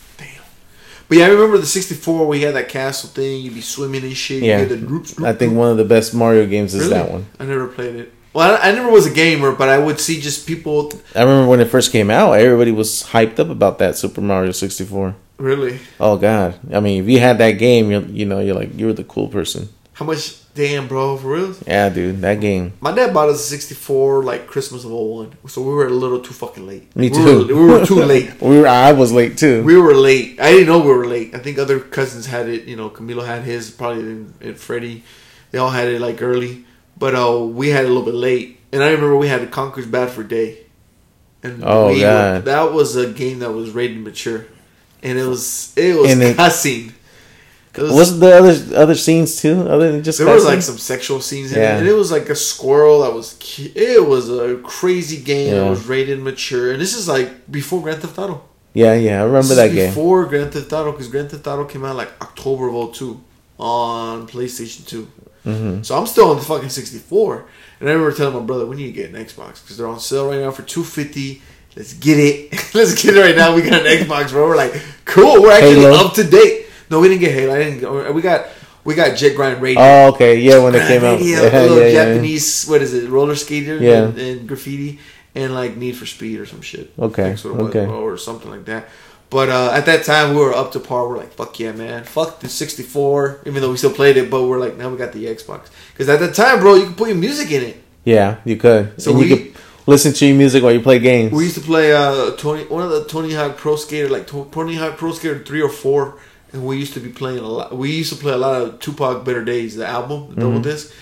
[1.10, 3.42] But yeah, I remember the 64 We had that castle thing.
[3.42, 4.44] You'd be swimming and shit.
[4.44, 4.60] Yeah.
[4.60, 7.26] You hear the droops, I think one of the best Mario games is that one.
[7.40, 8.14] I never played it.
[8.32, 10.92] Well, I, I never was a gamer, but I would see just people.
[11.16, 14.52] I remember when it first came out, everybody was hyped up about that Super Mario
[14.52, 15.16] 64.
[15.40, 15.78] Really?
[15.98, 16.58] Oh god.
[16.72, 19.28] I mean, if you had that game, you you know, you're like you're the cool
[19.28, 19.68] person.
[19.94, 20.36] How much?
[20.52, 21.54] Damn, bro, for real?
[21.66, 22.72] Yeah, dude, that game.
[22.80, 25.36] My dad bought us a 64 like Christmas of 01.
[25.46, 26.94] So we were a little too fucking late.
[26.96, 27.46] Me We too.
[27.46, 28.28] were- We were, too late.
[28.42, 29.62] we were I was late too.
[29.62, 30.40] We were late.
[30.40, 31.34] I didn't know we were late.
[31.36, 32.64] I think other cousins had it.
[32.64, 35.04] You know, Camilo had his, probably and, and Freddie.
[35.52, 36.64] They all had it like early,
[36.98, 38.58] but uh, we had it a little bit late.
[38.72, 40.66] And I remember we had Conker's Bad Fur Day.
[41.44, 42.44] And Oh, we God.
[42.44, 44.46] that was a game that was rated mature,
[45.02, 46.92] and it was it was And cussing.
[47.76, 50.54] It was- was the other other scenes too, other than just there was cussing?
[50.56, 51.76] like some sexual scenes in Yeah.
[51.76, 53.36] it, and it was like a squirrel that was.
[53.74, 55.54] It was a crazy game.
[55.54, 55.66] Yeah.
[55.66, 58.42] It was rated mature, and this is like before Grand Theft Auto.
[58.74, 59.90] yeah, yeah, I remember that game.
[59.90, 63.20] Before Grand Theft Auto, because Grand Theft Auto came out like October of 02
[63.58, 65.06] on PlayStation 2.
[65.44, 67.44] hmm So I'm still on the fucking 64.
[67.80, 70.00] And I remember telling my brother, we need to get an Xbox because they're on
[70.00, 71.40] sale right now for 250
[71.76, 72.52] Let's get it.
[72.74, 73.54] Let's get it right now.
[73.54, 74.46] We got an Xbox, bro.
[74.46, 75.42] We're like, cool.
[75.42, 76.06] We're actually Halo?
[76.06, 76.66] up to date.
[76.90, 77.54] No, we didn't get Halo.
[77.54, 78.14] I didn't.
[78.14, 78.48] We got
[78.84, 79.80] we got Jet Grind Radio.
[79.80, 82.04] Oh, okay, yeah, when it came out, yeah, a little yeah, yeah.
[82.04, 82.66] Japanese.
[82.66, 83.08] What is it?
[83.08, 83.76] Roller skater.
[83.76, 84.04] Yeah.
[84.04, 84.98] And, and graffiti
[85.34, 86.92] and like Need for Speed or some shit.
[86.98, 87.86] Okay, That's what was, okay.
[87.86, 88.88] or something like that.
[89.28, 91.08] But uh, at that time, we were up to par.
[91.08, 92.02] We're like, fuck yeah, man.
[92.02, 93.42] Fuck the 64.
[93.46, 95.68] Even though we still played it, but we're like, now we got the Xbox.
[95.92, 97.82] Because at that time, bro, you could put your music in it.
[98.04, 99.00] Yeah, you could.
[99.00, 99.54] So and we- you could
[99.86, 101.32] listen to your music while you play games.
[101.32, 104.74] We used to play uh, Tony, one of the Tony Hawk Pro Skater, like Tony
[104.76, 106.18] Hawk Pro Skater three or four,
[106.52, 107.76] and we used to be playing a lot.
[107.76, 110.62] We used to play a lot of Tupac Better Dayz, the album, the double Mhm.
[110.64, 110.92] disc.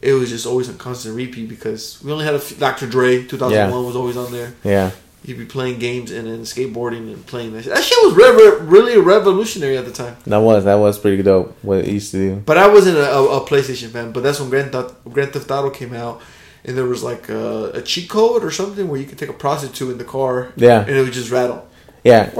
[0.00, 2.86] It was just always on constant repeat because we only had a few, Dr.
[2.86, 4.54] Dre, two thousand one was always on there.
[4.62, 4.90] yeah,
[5.24, 7.74] You'd be playing games and then skateboarding and playing that shit.
[7.74, 10.16] That shit was re- really revolutionary at the time.
[10.28, 11.56] that was that was pretty dope.
[11.62, 12.42] What it used to do.
[12.46, 14.12] But I wasn't a, a, a PlayStation fan.
[14.12, 16.22] But that's when Grand Theft, Grand Theft Auto came out,
[16.68, 19.32] and there was like a, a cheat code or something where you could take a
[19.46, 20.80] prostitute in the car, Yeah.
[20.80, 21.66] and it would just rattle.
[22.04, 22.30] Yeah.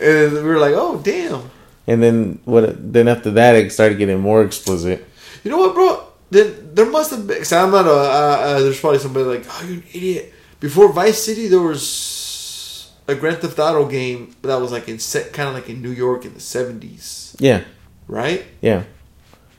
[0.00, 1.50] And we were like, oh damn.
[1.86, 2.92] And then what?
[2.92, 5.06] Then after that, it started getting more explicit.
[5.44, 6.04] You know what, bro?
[6.30, 7.38] Then there must have been.
[7.38, 7.90] Cause I'm not a.
[7.90, 10.34] Uh, uh, there's probably somebody like, oh, you an idiot.
[10.58, 15.32] Before Vice City, there was a Grand Theft Auto game that was like in set,
[15.32, 17.62] kind of like in New York in the '70s, Yeah.
[18.08, 18.44] right?
[18.60, 18.82] Yeah.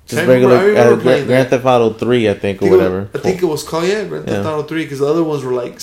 [0.08, 1.50] Just I regular I remember uh, Gra- playing Grand.
[1.50, 3.10] Theft Auto Three, I think, I or think it- whatever.
[3.14, 4.52] I think it was called yeah, Grand Theft Yeah.
[4.54, 5.80] Auto Three, because the other ones were like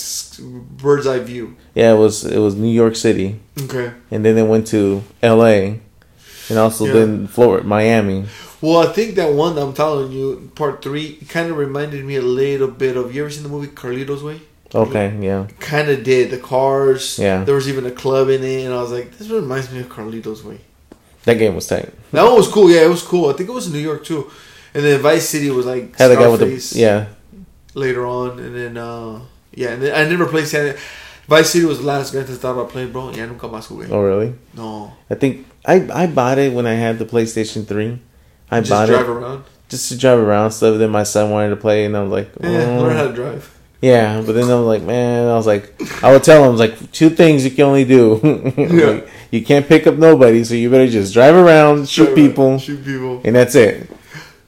[0.83, 1.57] bird's eye view.
[1.75, 3.93] Yeah, it was it was New York City, Okay.
[4.11, 5.81] and then they went to L.A.
[6.49, 6.93] and also Yeah.
[6.95, 8.25] then Florida, Miami.
[8.61, 12.17] Well, I think that one that I'm telling you, part three, kind of reminded me
[12.17, 13.15] a little bit of.
[13.15, 14.41] You ever seen the movie Carlito's Way?
[14.75, 17.19] Okay, yeah, Kind of did the cars.
[17.19, 17.45] Yeah.
[17.45, 19.89] There was even a club in it, and I was like, this reminds me of
[19.91, 20.59] Carlito's Way.
[21.25, 21.93] that game was tight.
[22.15, 22.71] That one was cool.
[22.71, 23.29] Yeah, it was cool.
[23.31, 24.31] I think it was in New York too.
[24.75, 27.07] And then Vice City was like Had the guy with the yeah,
[27.75, 29.21] later on, and then uh
[29.55, 30.75] yeah, and then I never played San.
[31.29, 33.11] Vice City was the last Grand Theft Auto I played, bro.
[33.11, 33.89] Yeah, nunca más jugué.
[33.91, 34.35] oh really?
[34.55, 38.01] No, I think I I bought it when I had the PlayStation Three.
[38.51, 39.45] I bought it just bought drive it around.
[39.69, 40.79] just to drive around stuff.
[40.79, 43.13] Then my son wanted to play, and I was like, Yeah, "Oh." learn how to
[43.15, 43.54] drive.
[43.85, 45.65] Yeah, but then I was like, man, I was like,
[46.03, 48.03] I would tell him, like, two things you can only do.
[48.57, 52.29] Like, you can't pick up nobody, so you better just drive around, shoot Drive around,
[52.29, 53.21] people, shoot people.
[53.25, 53.91] and that's it.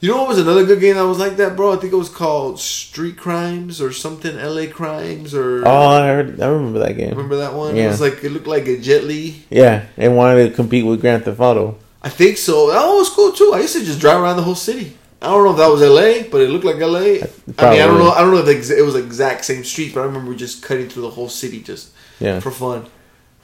[0.00, 1.72] You know what was another good game that was like that, bro?
[1.72, 4.68] I think it was called Street Crimes or something, L.A.
[4.68, 5.66] Crimes or.
[5.66, 7.10] Oh, I heard, I remember that game.
[7.10, 7.74] Remember that one?
[7.74, 7.88] It Yeah.
[7.88, 9.44] was like it looked like a Jet Li.
[9.50, 11.76] Yeah, and wanted to compete with Grand Theft Auto.
[12.02, 12.68] I think so.
[12.70, 13.50] That was cool too.
[13.54, 14.96] I used to just drive around the whole city.
[15.26, 17.20] I don't know if that was L.A., but it looked like L.A.
[17.20, 17.24] I mean,
[17.58, 18.10] I don't know.
[18.10, 20.88] I don't know if it was the exact same street, but I remember just cutting
[20.88, 22.86] through the whole city just Yeah, for fun.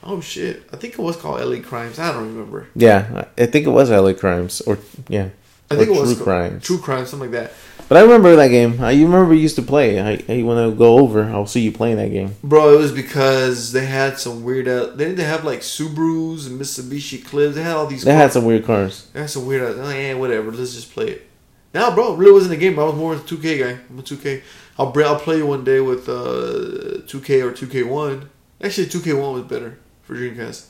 [0.01, 0.63] Oh shit!
[0.71, 1.59] I think it was called L.A.
[1.59, 1.99] Crimes.
[1.99, 2.67] I don't remember.
[2.75, 4.77] yeah, I I think it was LA Crimes, or
[5.07, 5.29] yeah,
[5.69, 6.63] I think it was True Crimes.
[6.63, 7.53] True Crimes, something like that.
[7.89, 8.81] But I remember that game.
[8.81, 9.99] I you remember you used to play.
[9.99, 11.25] I, I want to go over.
[11.25, 12.35] I'll see you playing that game.
[12.43, 14.67] Bro, it was because they had some weird.
[14.67, 17.55] Uh, they didn't have like Subarus and Mitsubishi Clips.
[17.55, 18.03] They had all these.
[18.03, 19.07] They had some weird cars.
[19.13, 19.77] They had some weird.
[19.77, 20.51] Uh, yeah, whatever.
[20.51, 21.29] Let's just play it.
[21.73, 22.77] Now, bro, it really wasn't a game.
[22.77, 23.79] I was more of a 2K guy.
[23.89, 24.41] I'm a 2K.
[24.77, 28.27] I'll I'll play you one day with uh 2K or 2K1.
[28.61, 30.67] Actually, 2K1 was better for Dreamcast.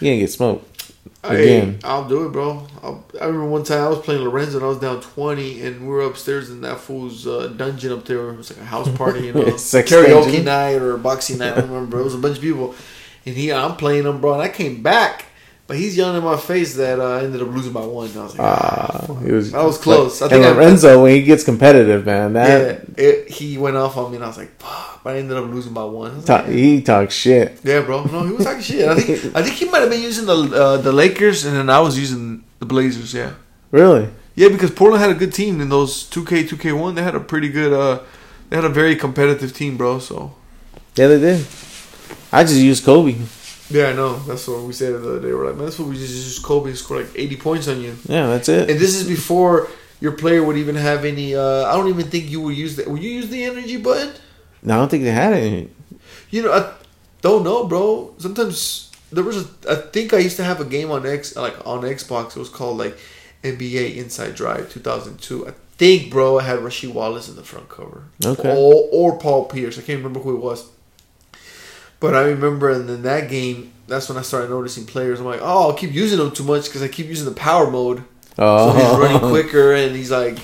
[0.00, 0.92] You gonna get smoked.
[1.22, 1.78] Again.
[1.84, 2.66] I'll do it, bro.
[2.82, 5.80] I'll, I remember one time I was playing Lorenzo and I was down 20 and
[5.82, 8.28] we were upstairs in that fool's uh, dungeon up there.
[8.30, 10.44] It was like a house party, you know, karaoke dungeon.
[10.44, 11.54] night or boxing night.
[11.56, 12.00] I don't remember.
[12.00, 12.74] It was a bunch of people.
[13.24, 14.34] And he, I'm playing him, bro.
[14.34, 15.26] And I came back,
[15.66, 18.10] but he's yelling in my face that uh, I ended up losing by one.
[18.16, 20.20] I was like, ah, it was That was close.
[20.22, 22.48] I I think and I- Lorenzo, when he gets competitive, man, that
[22.98, 23.04] yeah.
[23.04, 25.02] It, he went off on me and I was like, fuck.
[25.04, 26.18] But I ended up losing by one.
[26.18, 27.58] I talk, like, he talks shit.
[27.62, 28.04] yeah, bro.
[28.04, 28.88] No, he was talking shit.
[28.88, 31.68] I think I think he might have been using the uh, the Lakers and then
[31.68, 33.12] I was using the Blazers.
[33.12, 33.32] Yeah.
[33.70, 34.08] Really?
[34.34, 36.94] Yeah, because Portland had a good team in those 2K, 2K1.
[36.96, 38.00] They had a pretty good, uh,
[38.50, 39.98] they had a very competitive team, bro.
[40.00, 40.34] So,
[40.96, 41.46] Yeah, they did.
[42.32, 43.14] I just used Kobe.
[43.70, 44.18] Yeah, I know.
[44.20, 45.32] That's what we said the other day.
[45.32, 47.80] We're like, man, that's what we just used Kobe to score like 80 points on
[47.80, 47.96] you.
[48.06, 48.70] Yeah, that's it.
[48.70, 49.68] And this is before
[50.00, 52.88] your player would even have any, uh, I don't even think you would use that.
[52.88, 54.12] Would you use the energy button?
[54.62, 55.70] No, I don't think they had it.
[56.30, 56.72] You know, I
[57.22, 58.14] don't know, bro.
[58.18, 61.54] Sometimes there was a, I think I used to have a game on X, like
[61.66, 62.36] on Xbox.
[62.36, 62.98] It was called like
[63.42, 65.48] NBA Inside Drive 2002.
[65.48, 68.04] I think, bro, I had Rasheed Wallace in the front cover.
[68.24, 68.50] Okay.
[68.50, 69.78] Or, or Paul Pierce.
[69.78, 70.68] I can't remember who it was.
[72.00, 75.20] But I remember in that game, that's when I started noticing players.
[75.20, 77.70] I'm like, oh, I'll keep using them too much because I keep using the power
[77.70, 77.98] mode.
[77.98, 78.04] So
[78.38, 80.38] Oh, he's running quicker and he's like,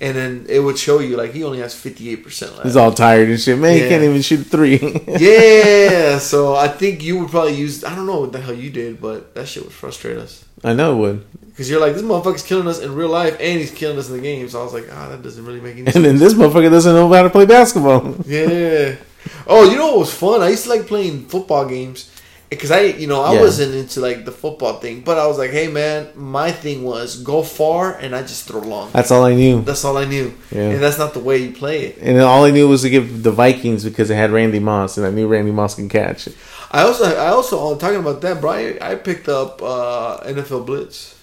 [0.00, 2.62] and then it would show you like he only has 58% left.
[2.64, 3.56] He's all tired and shit.
[3.58, 3.82] Man, Yeah.
[3.84, 4.78] he can't even shoot three.
[5.08, 7.84] yeah, so I think you would probably use.
[7.84, 10.74] I don't know what the hell you did, but that shit would frustrate us I
[10.74, 11.48] know it would.
[11.50, 14.16] because you're like, this motherfucker's killing us in real life, and he's killing us in
[14.16, 14.48] the game.
[14.48, 15.96] So I was like, ah, that doesn't really make any And sense.
[15.96, 18.16] And then this motherfucker doesn't know how to play basketball.
[18.26, 18.96] yeah.
[19.46, 20.40] Oh, you know what was fun?
[20.42, 22.10] I used to like playing football games
[22.50, 23.40] because I, you know, I Yeah.
[23.40, 27.22] wasn't into like the football thing, but I was like, hey man, my thing was
[27.22, 28.90] go far and I just throw long.
[28.92, 29.62] That's all I knew.
[29.62, 30.70] That's all I knew, Yeah.
[30.70, 31.98] and that's not the way you play it.
[32.00, 34.98] And then all I knew was to give the Vikings because it had Randy Moss,
[34.98, 36.28] and I knew Randy Moss can catch.
[36.70, 38.50] I also, I also, talking about that, bro.
[38.52, 41.14] I, I picked up uh, NFL Blitz.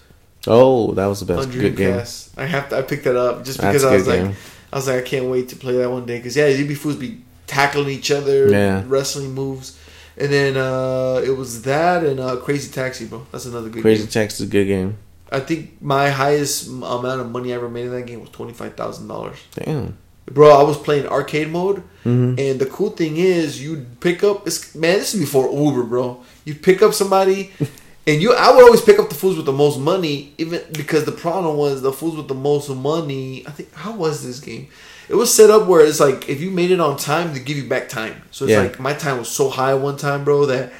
[0.48, 2.02] Oh, that was the best good game.
[2.38, 2.78] I have to.
[2.78, 4.36] I picked that up just because I was like, game.
[4.72, 6.18] I was like, I can't wait to play that one day.
[6.18, 8.84] Because yeah, you'd be fools be tackling each other, Yeah.
[8.88, 9.78] wrestling moves,
[10.18, 13.26] and then uh, it was that and uh, Crazy Taxi, bro.
[13.32, 13.82] That's another good game.
[13.84, 14.12] Crazy game.
[14.12, 14.98] Tax is a good game.
[15.32, 18.54] I think my highest amount of money I ever made in that game was twenty
[18.54, 19.38] five thousand dollars.
[19.56, 19.98] Damn.
[20.26, 24.46] Bro, I was playing arcade mode, hmm and the cool thing is, you pick up.
[24.48, 26.24] It's, man, this is before Uber, bro.
[26.46, 27.52] You pick up somebody,
[28.08, 31.04] And you, I would always pick up the fools with the most money, even because
[31.06, 33.46] the problem was the fools with the most money.
[33.46, 34.68] I think how was this game?
[35.10, 37.58] It was set up where it's like if you made it on time, they give
[37.58, 38.22] you back time.
[38.32, 38.62] So it's Yeah.
[38.62, 40.72] like my time was so high one time, bro, that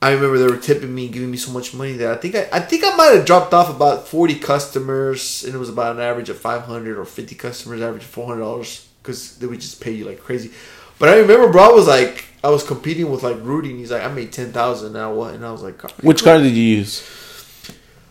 [0.00, 2.48] I remember they were tipping me, giving me so much money that I think I,
[2.52, 6.02] I think I might have dropped off about forty customers, and it was about an
[6.02, 9.60] average of five hundred or fifty customers, average of four hundred dollars, because they would
[9.60, 10.50] just pay you like crazy.
[10.98, 13.90] But I remember, bro, I was like, I was competing with like Rudy, and he's
[13.92, 15.34] like, I made ten thousand now, what?
[15.34, 17.02] And I was like, Which car did you use?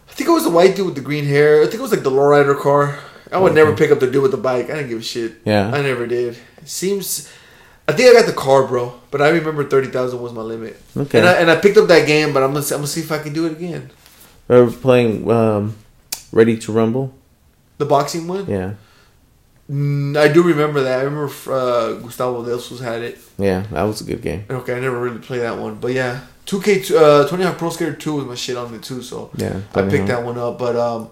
[0.10, 1.62] I think it was the white dude with the green hair.
[1.62, 3.00] I think it was like the lowrider car.
[3.32, 4.70] I would never pick up the dude with the bike.
[4.70, 5.34] I didn't give a shit.
[5.46, 5.72] Yeah.
[5.74, 6.38] I never did.
[6.58, 7.32] It seems.
[7.88, 8.94] I think I got the car, bro.
[9.10, 10.80] But I remember thirty thousand was my limit.
[10.96, 11.20] Okay.
[11.20, 13.12] And I, and I picked up that game, but I'm gonna I'm gonna see if
[13.12, 13.90] I can do it again.
[14.48, 15.76] We were playing um,
[16.32, 17.14] Ready to Rumble.
[17.78, 18.46] The boxing one.
[18.48, 18.74] Yeah,
[19.70, 21.00] Mm, I do remember that.
[21.00, 23.18] I remember uh, Gustavo Delsos had it.
[23.38, 24.44] yeah, that was a good game.
[24.50, 27.94] Okay, I never really played that one, but yeah, 2K, uh, Tony Hawk Pro Skater
[27.94, 29.02] 2 was my shit on it too.
[29.02, 30.60] So Yeah, I picked that one up.
[30.60, 31.10] But um,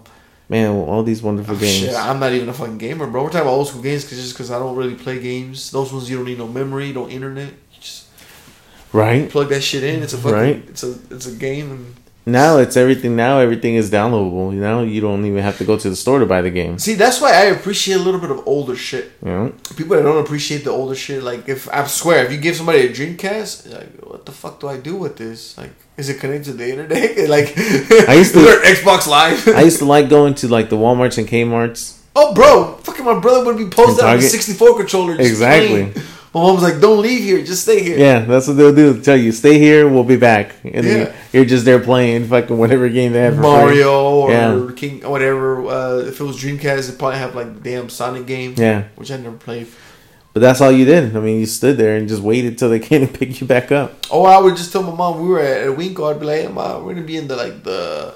[0.50, 1.78] Man, all these wonderful Oh, games.
[1.86, 3.22] Shit, I'm not even a fucking gamer, bro.
[3.22, 5.70] We're talking about old school games cause just because I don't really play games.
[5.70, 7.50] Those ones you don't need no memory, no internet.
[7.72, 8.08] You just
[8.92, 10.02] Right plug that shit in.
[10.02, 10.56] It's a fucking, Right.
[10.68, 11.70] it's a, it's a game.
[11.70, 11.94] And
[12.26, 13.16] now, it's everything.
[13.16, 14.52] Now everything is downloadable.
[14.52, 16.78] Now you don't even have to go to the store to buy the game.
[16.78, 19.12] see, that's why I appreciate a little bit of older shit.
[19.24, 19.54] You know?
[19.76, 22.80] People that don't appreciate the older shit, like if I swear, if you give somebody
[22.80, 25.56] a Dreamcast, like what the fuck do I do with this?
[25.56, 27.28] Like, is it connected to the internet?
[27.28, 27.54] like,
[28.08, 29.48] I used to- Xbox Live.
[29.48, 31.96] I used to like going to like the WalMarts and Kmart's.
[32.14, 35.16] Oh, bro, fucking my brother would be posted on the 64 controller.
[35.16, 35.68] Just Exactly.
[35.92, 36.06] playing.
[36.32, 39.00] My mom was like, "Don't leave here, just stay here." Yeah, that's what they'll do.
[39.00, 39.88] Tell you, stay here.
[39.88, 41.12] We'll be back, and then Yeah.
[41.32, 43.34] you're just there playing fucking whatever game they have.
[43.34, 43.50] for free.
[43.50, 44.68] Mario or Yeah.
[44.76, 45.66] King, whatever.
[45.66, 48.54] Uh, if it was Dreamcast, it'd probably have like damn Sonic game.
[48.56, 49.66] Yeah, which I never played.
[50.32, 51.16] but that's all you did.
[51.16, 53.72] I mean, you stood there and just waited till they came and pick you back
[53.72, 54.06] up.
[54.12, 56.08] Oh, I would just tell my mom we were at a WinCo.
[56.14, 58.14] I'd be like, hey, "Mom, we're gonna be in the like the."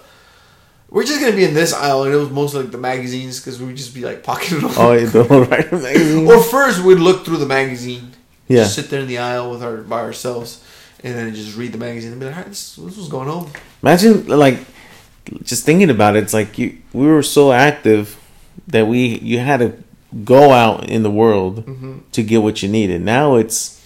[0.95, 3.59] We're just gonna be in this aisle, and it was mostly like the magazines because
[3.61, 4.71] we would just be like pocketing them.
[4.77, 6.27] Oh, yeah, the magazine.
[6.29, 8.13] or first we'd look through the magazine.
[8.47, 8.63] Yeah.
[8.63, 10.63] Just sit there in the aisle with our by ourselves,
[11.03, 13.29] and then just read the magazine and be like, "All right, this, this was going
[13.29, 13.51] on."
[13.83, 14.59] Imagine like
[15.43, 16.23] just thinking about it.
[16.23, 18.17] It's like you we were so active
[18.69, 19.73] that we you had to
[20.25, 21.99] go out in the world Mm-hmm.
[22.13, 23.03] to get what you needed.
[23.03, 23.81] Now it's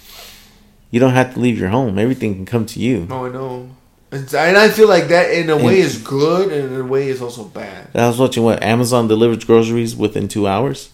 [0.90, 1.98] you don't have to leave your home.
[1.98, 3.06] Everything can come to you.
[3.11, 3.70] Oh, I know.
[4.11, 7.20] And I feel like that in a way is good, and in a way is
[7.20, 7.88] also bad.
[7.94, 10.90] I was watching what Amazon delivers groceries within two hours.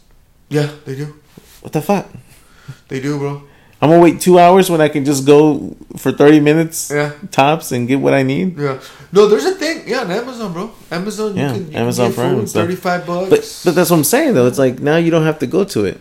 [0.49, 1.15] Yeah, they do.
[1.61, 2.09] What the fuck?
[2.89, 3.43] They do, bro.
[3.81, 7.13] I'm gonna wait two hours when I can just go for thirty minutes Yeah.
[7.31, 8.59] tops and get what I need.
[8.59, 8.81] Yeah.
[9.13, 9.83] No, there's a thing.
[9.87, 10.71] Yeah, on Amazon, bro.
[10.91, 11.37] Amazon.
[11.37, 12.63] Yeah, you can, you Amazon Prime food, and stuff.
[12.65, 13.31] thirty-five bucks.
[13.31, 14.47] But but that's what I'm saying though.
[14.47, 16.01] It's like now you don't have to go to it.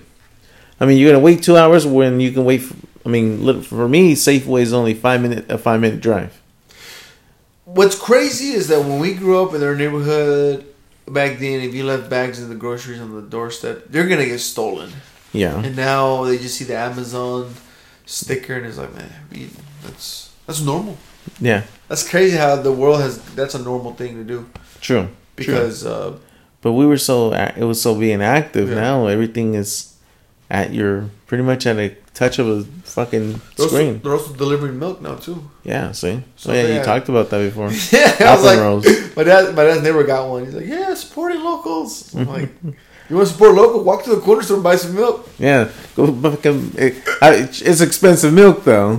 [0.80, 2.60] I mean, you're gonna wait two hours when you can wait.
[2.60, 6.40] For, I mean, for me, Safeway is only five minute a five minute drive.
[7.74, 10.66] What's crazy is that when we grew up in our neighborhood
[11.08, 14.40] back then, if you left bags of the groceries on the doorstep, they're gonna get
[14.40, 14.92] stolen.
[15.32, 17.52] Yeah, And now they just see the Amazon
[18.06, 19.10] sticker, and it's like, man,
[19.84, 20.96] that's that's normal.
[21.40, 23.18] yeah, That's crazy how the world has.
[23.34, 24.46] That's a normal thing to do
[24.80, 25.08] true.
[25.36, 26.16] because uh,
[26.62, 28.70] But we were so it was so being active.
[28.70, 28.76] Yeah.
[28.76, 29.96] Now everything is
[30.52, 34.02] at your pretty much at a touch of a fucking they're also, screen.
[34.02, 35.50] they're also delivering milk now too.
[35.64, 36.12] Yeah, see.
[36.12, 37.70] Oh, so oh yeah, you talked about that before.
[37.92, 39.16] Yeah, I was like, Alpenrose.
[39.18, 40.46] my dad, my dad never got one.
[40.46, 42.14] He's like, yeah, supporting locals.
[42.16, 43.84] I'm like, you want to support local?
[43.84, 45.28] Walk to the corner store and buy some milk.
[45.40, 46.76] Yeah, go fucking.
[46.78, 48.98] Eh, it, it's expensive milk though.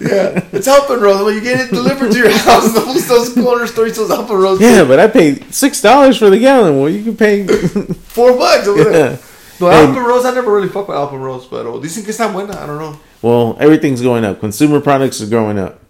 [0.00, 1.24] Yeah, it's Alpenrose.
[1.26, 4.60] When you get it delivered to your house, those, those corner stores sells Alpenrose.
[4.60, 6.80] Yeah, but I paid six dollars for the gallon.
[6.80, 7.46] Well, you can pay.
[7.46, 8.66] four bucks.
[8.66, 9.10] over there.
[9.10, 9.16] yeah.
[9.60, 9.86] No, Hey.
[9.86, 12.58] Alpenrose, I never really fuck with Alpenrose, but oh, dicen que está buena.
[12.58, 12.98] I don't know.
[13.22, 14.40] Well, everything's going up.
[14.40, 15.80] Consumer products are going up.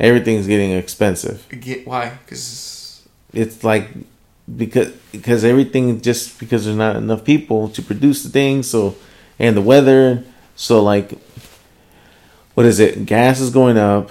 [0.00, 1.46] Everything's getting expensive.
[1.48, 2.18] Get why?
[2.24, 3.88] Because It's like
[4.56, 8.68] because because everything just because there's not enough people to produce the things.
[8.68, 8.96] So
[9.38, 10.24] and the weather.
[10.56, 11.12] So like,
[12.54, 13.06] what is it?
[13.06, 14.10] Gas is going up.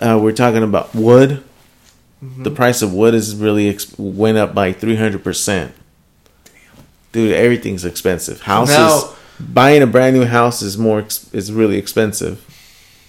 [0.00, 1.42] Uh, we're talking about wood.
[2.38, 5.72] The price of wood is really ex- went up by three hundred percent.
[7.16, 8.42] Dude, everything's expensive.
[8.42, 9.08] Houses, now-
[9.40, 11.00] buying a brand new house is more
[11.32, 12.36] is really expensive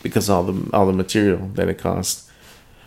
[0.01, 2.29] because all the all the material that it costs.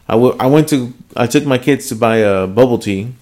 [0.09, 3.13] I w- I went to I took my kids to buy a bubble tea.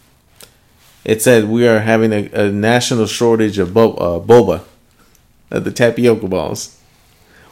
[1.04, 4.62] It said we are having a, a national shortage of bo- uh, boba,
[5.50, 6.78] of the tapioca balls.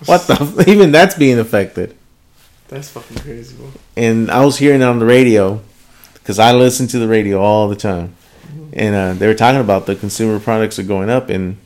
[0.05, 0.35] What the?
[0.41, 1.97] f- Even that's being affected.
[2.69, 3.67] that's fucking crazy, bro.
[3.97, 5.61] And I was hearing it on the radio
[6.15, 8.15] because I listen to the radio all the time,
[8.77, 11.57] and uh, they were talking about the consumer products are going up, and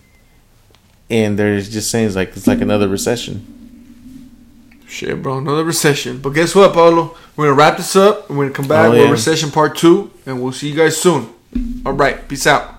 [1.10, 3.56] and they're just saying it's like it's like another recession.
[4.88, 6.18] Shit, bro, another recession.
[6.20, 7.16] But guess what, Paulo?
[7.36, 8.28] We're gonna wrap this up.
[8.30, 9.10] We're gonna come back Oh, with yeah.
[9.10, 11.28] recession part two, and we'll see you guys soon.
[11.84, 12.74] All right, peace out.